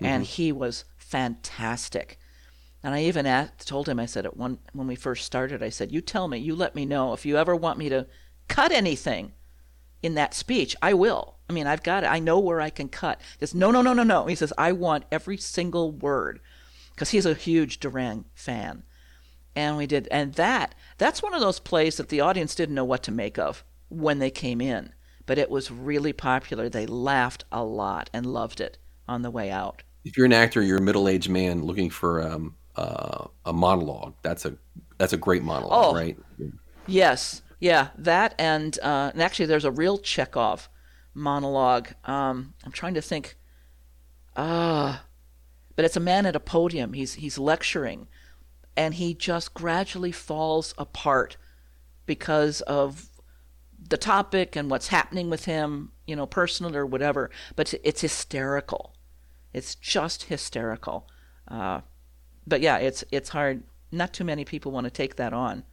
[0.00, 2.18] and he was fantastic.
[2.82, 5.68] And I even asked, told him, I said, at one when we first started, I
[5.68, 8.06] said, "You tell me, you let me know if you ever want me to
[8.48, 9.32] cut anything
[10.02, 10.74] in that speech.
[10.82, 11.36] I will.
[11.48, 12.08] I mean, I've got it.
[12.08, 14.52] I know where I can cut." He says, "No, no, no, no, no." He says,
[14.56, 16.40] "I want every single word,"
[16.94, 18.82] because he's a huge Durang fan
[19.54, 22.84] and we did and that that's one of those plays that the audience didn't know
[22.84, 24.94] what to make of when they came in
[25.26, 29.50] but it was really popular they laughed a lot and loved it on the way
[29.50, 34.14] out if you're an actor, you're a middle-aged man looking for um, uh, a monologue.
[34.22, 34.56] That's a
[34.98, 35.94] that's a great monologue, Oh.
[35.94, 36.16] right?
[36.86, 40.68] yes yeah that and uh, and actually there's a real chekhov
[41.14, 43.36] monologue um, i'm trying to think
[44.36, 45.04] ah
[45.76, 48.08] but it's a man at a podium he's he's lecturing
[48.76, 51.36] and he just gradually falls apart
[52.06, 53.08] because of
[53.88, 57.30] the topic and what's happening with him, you know, personal or whatever.
[57.54, 58.91] But it's hysterical.
[59.52, 61.08] It's just hysterical.
[61.48, 61.80] Uh,
[62.46, 63.62] but yeah, it's it's hard.
[63.90, 65.64] Not too many people want to take that on,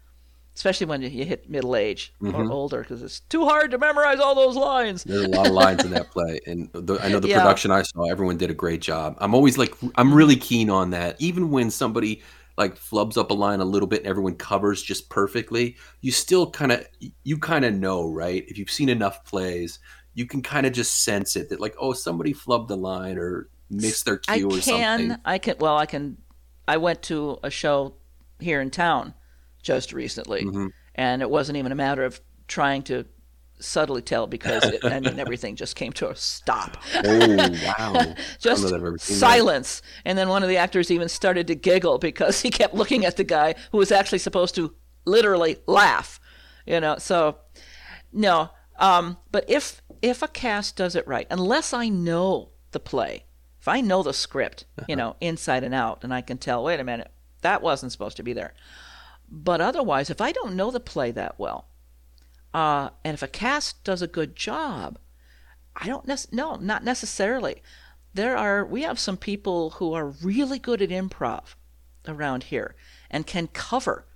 [0.56, 2.52] especially when you hit middle age or Mhm.
[2.52, 5.04] older, because it's too hard to memorize all those lines.
[5.06, 7.40] There's a lot of lines in that play, and the, I know the Yeah.
[7.40, 9.16] production I saw, everyone did a great job.
[9.20, 11.16] I'm always like, I'm really keen on that.
[11.20, 12.22] Even when somebody
[12.58, 16.52] like flubs up a line a little bit and everyone covers just perfectly, you still
[16.52, 16.86] kind of,
[17.24, 18.44] you kind of know, right?
[18.50, 19.80] If you've seen enough plays,
[20.14, 23.48] you can kind of just sense it that like, oh, somebody flubbed a line or
[23.70, 25.18] missed their I cue or can, something.
[25.26, 25.56] I can.
[25.60, 26.18] Well, I can.
[26.68, 27.96] I went to a show
[28.40, 29.14] here in town
[29.62, 30.70] just recently, Mhm.
[30.96, 33.06] and it wasn't even a matter of trying to
[33.62, 36.78] subtly tell because it, I mean everything just came to a stop.
[37.04, 37.28] Oh
[37.78, 38.16] wow!
[38.40, 39.20] just that I've ever seen that.
[39.20, 39.82] silence.
[40.06, 43.18] And then one of the actors even started to giggle because he kept looking at
[43.18, 44.74] the guy who was actually supposed to
[45.06, 46.20] literally laugh.
[46.66, 47.38] You know, so
[48.14, 48.50] no.
[48.78, 53.26] Um, but if if a cast does it right, unless I know the play,
[53.70, 56.84] I know the script, you know, inside and out, and I can tell, wait a
[56.84, 57.12] minute,
[57.42, 58.54] that wasn't supposed to be there.
[59.32, 61.68] But otherwise, if I don't know the play that well,
[62.54, 64.98] uh, and if a cast does a good job,
[65.76, 67.62] I don't nec- no, not necessarily.
[68.14, 71.56] There are we have some people who are really good at improv
[72.08, 72.76] around here
[73.12, 74.08] and can cover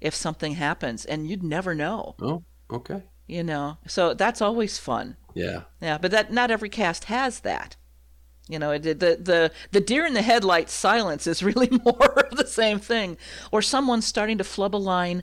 [0.00, 3.02] if something happens and you'd never know, Oh, okay.
[3.26, 3.78] you know.
[3.88, 5.16] So that's always fun.
[5.34, 5.62] Yeah.
[5.80, 7.76] Yeah, but that not every cast has that.
[8.52, 12.36] You know, the the the, the deer in the headlights silence is really more of
[12.36, 13.16] the same thing,
[13.50, 15.22] or someone starting to flub a line,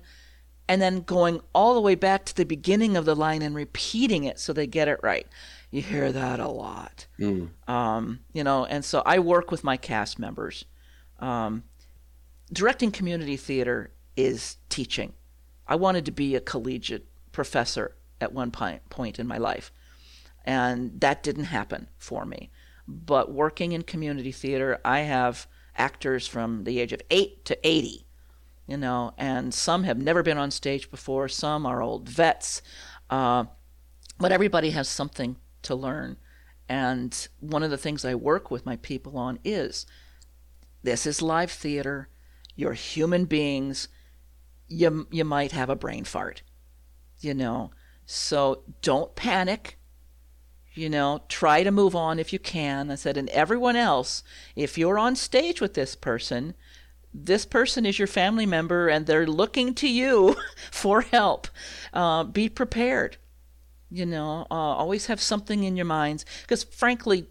[0.67, 4.23] and then going all the way back to the beginning of the line and repeating
[4.23, 5.27] it so they get it right.
[5.71, 7.05] You hear that a lot.
[7.19, 7.49] Mm.
[7.67, 10.65] Um, you know, and so I work with my cast members.
[11.19, 11.63] Um,
[12.51, 15.13] directing community theater is teaching.
[15.67, 19.71] I wanted to be a collegiate professor at one point in my life,
[20.43, 22.49] and that didn't happen for me.
[22.89, 28.07] But working in community theater, I have actors from the age of 8 to 80,
[28.67, 32.63] you know, and some have never been on stage before, some are old vets,
[33.09, 33.45] uh,
[34.17, 36.17] but everybody has something to learn.
[36.67, 39.85] And one of the things I work with my people on is
[40.83, 42.09] this is live theater.
[42.55, 43.87] You're human beings.
[44.67, 46.41] You, you might have a brain fart,
[47.19, 47.71] you know.
[48.05, 49.78] So don't panic.
[50.79, 52.89] You know, try to move on if you can.
[52.89, 54.23] I said, and everyone else,
[54.55, 56.53] if you're on stage with this person,
[57.13, 60.37] this person is your family member and they're looking to you
[60.71, 61.49] for help.
[61.91, 63.17] Uh, be prepared.
[63.91, 66.25] You know, uh, always have something in your minds.
[66.43, 67.27] Because frankly,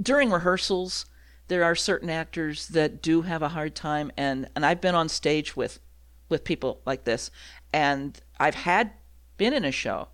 [0.00, 1.06] during rehearsals,
[1.48, 5.08] there are certain actors that do have a hard time, and, and I've been on
[5.08, 5.80] stage with,
[6.28, 7.32] with people like this,
[7.72, 8.92] and I've had
[9.36, 10.06] been in a show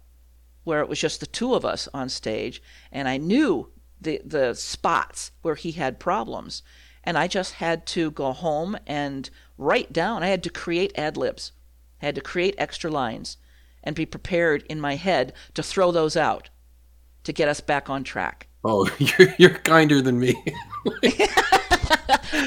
[0.64, 4.54] where it was just the two of us on stage, and I knew the the
[4.54, 6.62] spots where he had problems,
[7.04, 10.22] and I just had to go home and write down.
[10.22, 11.52] I had to create ad libs,
[12.02, 13.36] I had to create extra lines,
[13.82, 16.50] and be prepared in my head to throw those out
[17.24, 18.48] to get us back on track.
[18.64, 20.34] Oh, you're you're kinder than me.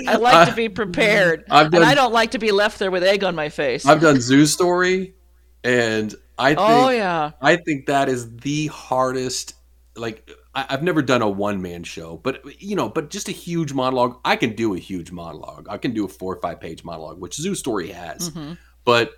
[0.08, 3.04] I like to be prepared, I've and I don't like to be left there with
[3.04, 3.86] egg on my face.
[3.86, 5.16] I've done Zoo Story,
[5.64, 9.56] and I think oh yeah, I think that is the hardest.
[9.96, 13.32] Like I, I've never done a one man show, but you know, but just a
[13.32, 14.20] huge monologue.
[14.26, 15.68] I can do a huge monologue.
[15.70, 18.30] I can do a four or five page monologue, which Zoo Story has.
[18.32, 18.58] Mhm.
[18.84, 19.12] But,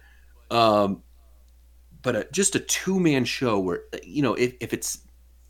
[0.51, 1.03] um,
[2.01, 4.99] but a, just a two man show where you know if, if it's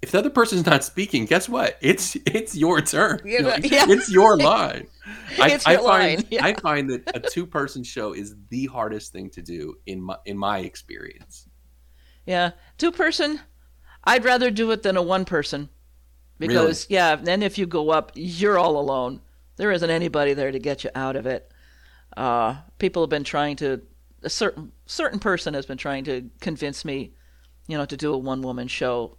[0.04, 1.78] if the other person's not speaking, guess what?
[1.82, 3.22] It's it's your turn.
[3.26, 3.86] You know, Yeah.
[3.90, 4.88] It's your line.
[5.40, 6.46] I, I find yeah.
[6.46, 10.18] I find that a two person show is the hardest thing to do in my
[10.26, 11.48] in my experience.
[12.26, 12.52] yeah.
[12.78, 13.40] Two person,
[14.04, 15.70] I'd rather do it than a one person,
[16.40, 17.16] because yeah.
[17.16, 19.22] Then if you go up, you're all alone.
[19.58, 21.52] There isn't anybody there to get you out of it.
[22.16, 23.82] Uh, people have been trying to
[24.24, 27.14] a certain certain person has been trying to convince me,
[27.68, 29.18] you know, to do a one woman show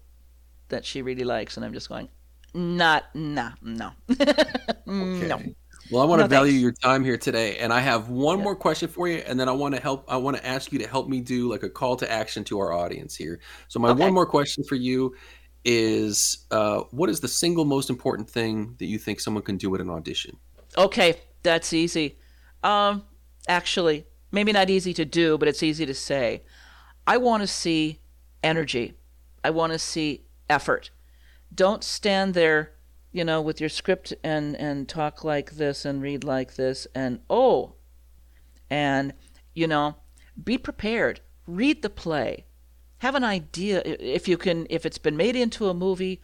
[0.69, 2.09] that she really likes, and I'm just going,
[2.55, 3.91] not, nah, no,
[4.87, 5.43] no.
[5.91, 6.63] Well, I want to value thanks.
[6.63, 8.45] your time here today, and I have one Yeah.
[8.45, 10.05] more question for you, and then I want to help.
[10.09, 12.59] I want to ask you to help me do like a call to action to
[12.59, 13.39] our audience here.
[13.69, 14.01] So, my Okay.
[14.01, 15.15] one more question for you
[15.65, 19.75] is, uh, what is the single most important thing that you think someone can do
[19.75, 20.39] at an audition?
[20.77, 22.19] Okay, that's easy.
[22.63, 23.05] Um,
[23.49, 26.43] actually, maybe not easy to do, but it's easy to say.
[27.07, 28.01] I want to see
[28.43, 28.95] energy.
[29.43, 30.91] I want to see effort.
[31.55, 32.73] Don't stand there,
[33.15, 37.21] you know, with your script and and talk like this and read like this and
[37.31, 37.77] oh,
[38.69, 39.15] and
[39.55, 39.95] you know,
[40.43, 41.21] be prepared.
[41.47, 42.45] Read the play.
[42.99, 46.21] Have an idea if you can if it's been made into a movie,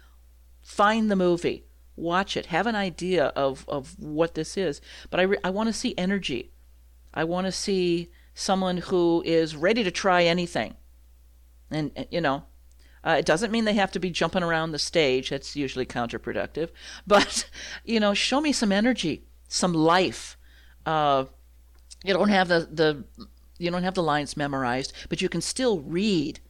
[0.62, 1.64] find the movie.
[2.00, 4.80] watch it, have an idea of, of what this is.
[5.10, 6.52] But I, re- I want to see energy.
[7.12, 10.74] I want to see someone who is ready to try anything.
[11.70, 12.44] And, you know,
[13.04, 15.30] uh, it doesn't mean they have to be jumping around the stage.
[15.30, 16.70] That's usually counterproductive.
[17.06, 17.48] But,
[17.84, 20.36] you know, show me some energy, some life.
[20.84, 21.24] Uh,
[22.04, 23.04] you don't have the, the
[23.58, 26.40] you don't have the lines memorized, but you can still read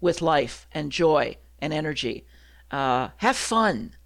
[0.00, 2.26] with life and joy and energy.
[2.70, 3.96] Uh, have fun,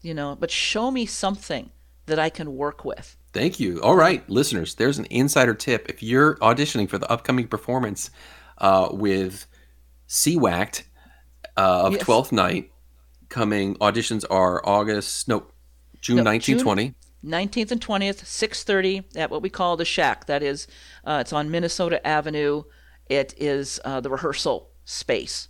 [0.00, 1.70] you know, but show me something
[2.06, 3.16] that I can work with.
[3.32, 3.80] Thank you.
[3.82, 5.88] All right, listeners, there's an insider tip.
[5.88, 8.10] If you're auditioning for the upcoming performance
[8.58, 9.46] uh, with
[10.08, 10.82] CWACT
[11.56, 12.02] uh, of yes.
[12.02, 12.70] 12th Night,
[13.28, 15.46] coming auditions are August, no,
[16.00, 16.94] June no, 19, June, 20.
[17.24, 20.26] 19th and 20th, 6:30 at what we call the Shack.
[20.26, 20.66] That is,
[21.04, 22.64] uh, it's on Minnesota Avenue.
[23.08, 25.48] It is uh, the rehearsal space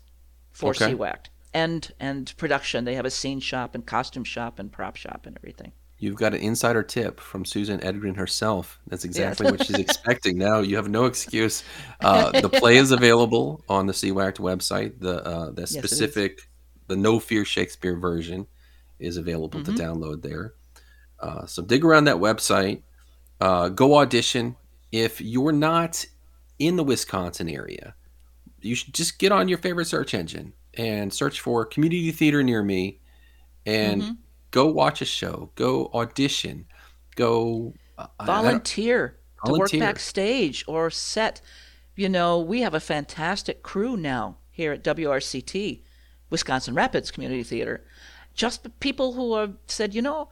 [0.50, 0.92] for okay.
[0.92, 2.84] CWACT and and production.
[2.84, 5.72] They have a scene shop and costume shop and prop shop and everything.
[6.03, 8.80] You've got an insider tip from Susan Edgren herself.
[8.88, 9.53] That's exactly yes.
[9.53, 10.36] what she's expecting.
[10.36, 11.62] Now you have no excuse.
[12.00, 14.98] Uh, the play is available on the CWACT website.
[14.98, 16.46] The uh, the specific, yes,
[16.88, 18.48] the No Fear Shakespeare version
[18.98, 19.76] is available mm-hmm.
[19.76, 20.55] to download there.
[21.20, 22.82] Uh, so dig around that website.
[23.40, 24.57] Uh, go audition.
[24.90, 26.05] If you're not
[26.59, 27.94] in the Wisconsin area,
[28.61, 32.64] you should just get on your favorite search engine and search for community theater near
[32.64, 32.98] me
[33.64, 34.12] and mm-hmm.
[34.53, 36.66] Go watch a show, go audition,
[37.16, 41.40] go uh, volunteer, to work backstage or set.
[41.96, 45.82] You know, we have a fantastic crew now here at WRCT,
[46.30, 47.84] Wisconsin Rapids Community Theater.
[48.34, 50.28] Just people who have said, you know,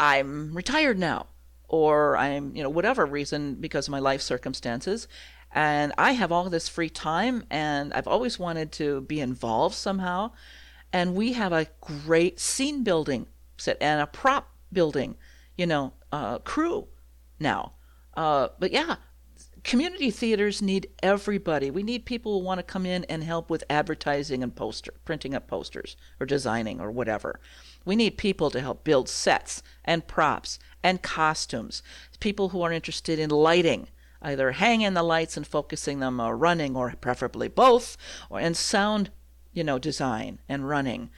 [0.00, 1.26] I'm retired now,
[1.68, 5.06] or I'm, you know, whatever reason because of my life circumstances,
[5.52, 10.32] and I have all this free time, and I've always wanted to be involved somehow.
[10.92, 13.26] And we have a great scene building
[13.58, 15.16] set and a prop building,
[15.56, 16.88] you know, uh, crew
[17.38, 17.72] now.
[18.16, 18.96] Uh, but yeah,
[19.62, 21.70] community theaters need everybody.
[21.70, 25.34] We need people who want to come in and help with advertising and poster, printing
[25.34, 27.38] up posters or designing or whatever.
[27.84, 31.82] We need people to help build sets and props and costumes.
[32.20, 33.88] People who are interested in lighting
[34.22, 37.96] either hanging the lights and focusing them or running or preferably both
[38.30, 39.10] or and sound
[39.52, 41.10] you know design and running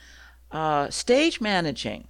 [0.51, 2.09] uh, stage managing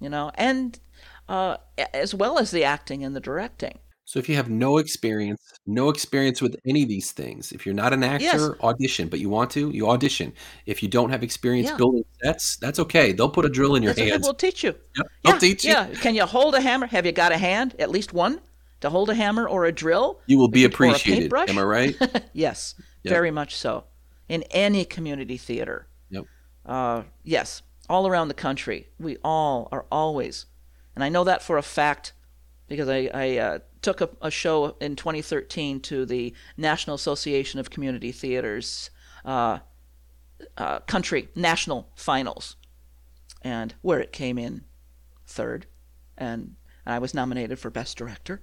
[0.00, 0.80] you know and
[1.28, 1.56] uh,
[1.92, 5.90] as well as the acting and the directing so if you have no experience no
[5.90, 8.50] experience with any of these things if you're not an actor yes.
[8.62, 10.32] audition but you want to you audition
[10.66, 11.76] if you don't have experience yeah.
[11.76, 14.70] building sets that's okay they'll put a drill in your that's hands we'll teach you
[14.70, 14.76] yep.
[14.96, 17.74] yeah, they'll teach you yeah can you hold a hammer have you got a hand
[17.78, 18.40] at least one
[18.80, 20.20] to hold a hammer or a drill.
[20.26, 21.32] You will be appreciated.
[21.32, 21.96] Am I right?
[22.32, 23.12] yes, yep.
[23.12, 23.84] very much so.
[24.28, 25.88] In any community theater.
[26.10, 26.24] Yep.
[26.66, 30.46] Uh, yes, all around the country, we all are always,
[30.94, 32.12] and I know that for a fact
[32.68, 37.70] because I, I uh, took a, a, show in 2013 to the National Association of
[37.70, 38.90] Community Theaters
[39.24, 39.60] uh,
[40.56, 42.56] uh, country national finals,
[43.42, 44.64] and where it came in
[45.26, 45.66] third,
[46.16, 48.40] and I was nominated for Best Director.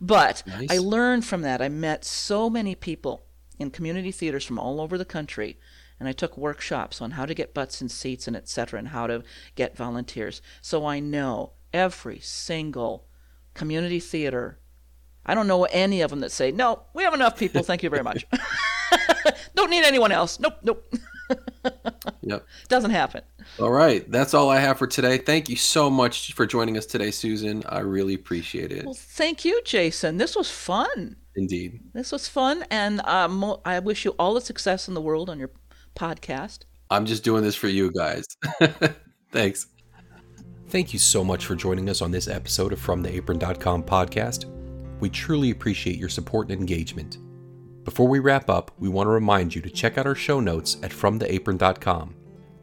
[0.00, 0.70] But nice.
[0.70, 1.60] I learned from that.
[1.60, 3.24] I met so many people
[3.58, 5.58] in community theaters from all over the country,
[6.02, 8.76] and I took workshops on how to get butts in seats and etc.
[8.76, 9.22] and how to
[9.54, 10.42] get volunteers.
[10.60, 13.06] So I know every single
[13.54, 14.58] community theater.
[15.24, 17.62] I don't know any of them that say, "No, we have enough people.
[17.62, 18.26] Thank you very much.
[19.54, 20.92] don't need anyone else." Nope, nope.
[22.22, 22.44] yep.
[22.66, 23.22] Doesn't happen.
[23.60, 24.10] All right.
[24.10, 25.18] That's all I have for today.
[25.18, 27.62] Thank you so much for joining us today, Susan.
[27.68, 28.84] I really appreciate it.
[28.84, 30.16] Well, thank you, Jason.
[30.16, 31.14] This was fun.
[31.34, 31.80] Indeed.
[31.94, 32.64] This was fun.
[32.70, 35.50] And um, I wish you all the success in the world on your
[35.94, 36.60] podcast.
[36.90, 38.26] I'm just doing this for you guys.
[39.32, 39.66] Thanks.
[40.68, 44.44] Thank you so much for joining us on this episode of From the Apron.com podcast.
[45.00, 47.18] We truly appreciate your support and engagement.
[47.84, 50.76] Before we wrap up, we want to remind you to check out our show notes
[50.82, 52.14] at FromTheApron.com.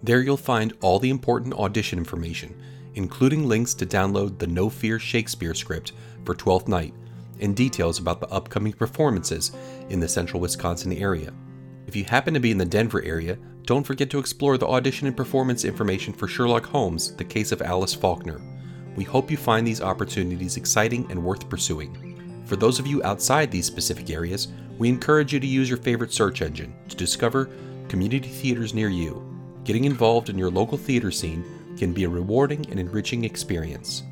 [0.02, 2.60] There you'll find all the important audition information,
[2.96, 5.92] including links to download the No Fear Shakespeare script
[6.24, 6.94] for Twelfth Night
[7.42, 9.52] and details about the upcoming performances
[9.90, 11.34] in the central Wisconsin area.
[11.90, 15.08] If you happen to be in the Denver area, don't forget to explore the audition
[15.08, 18.40] and performance information for Sherlock Holmes, The Case of Alice Faulkner.
[18.96, 22.44] We hope you find these opportunities exciting and worth pursuing.
[22.46, 26.14] For those of you outside these specific areas, we encourage you to use your favorite
[26.14, 27.50] search engine to discover
[27.88, 29.26] community theaters near you.
[29.64, 31.44] Getting involved in your local theater scene
[31.76, 34.04] can be a rewarding and enriching experience.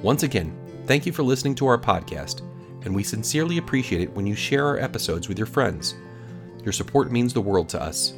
[0.00, 0.56] Once again,
[0.86, 2.40] thank you for listening to our podcast,
[2.86, 5.94] and we sincerely appreciate it when you share our episodes with your friends.
[6.68, 8.12] Your support means the world to us.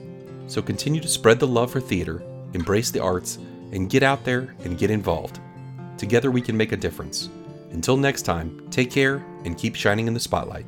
[0.48, 2.20] So continue to spread the love for theater,
[2.52, 3.36] embrace the arts,
[3.70, 5.38] and get out there and get involved.
[5.96, 7.28] Together we can make a difference.
[7.70, 10.66] Until next time, take care and keep shining in the spotlight.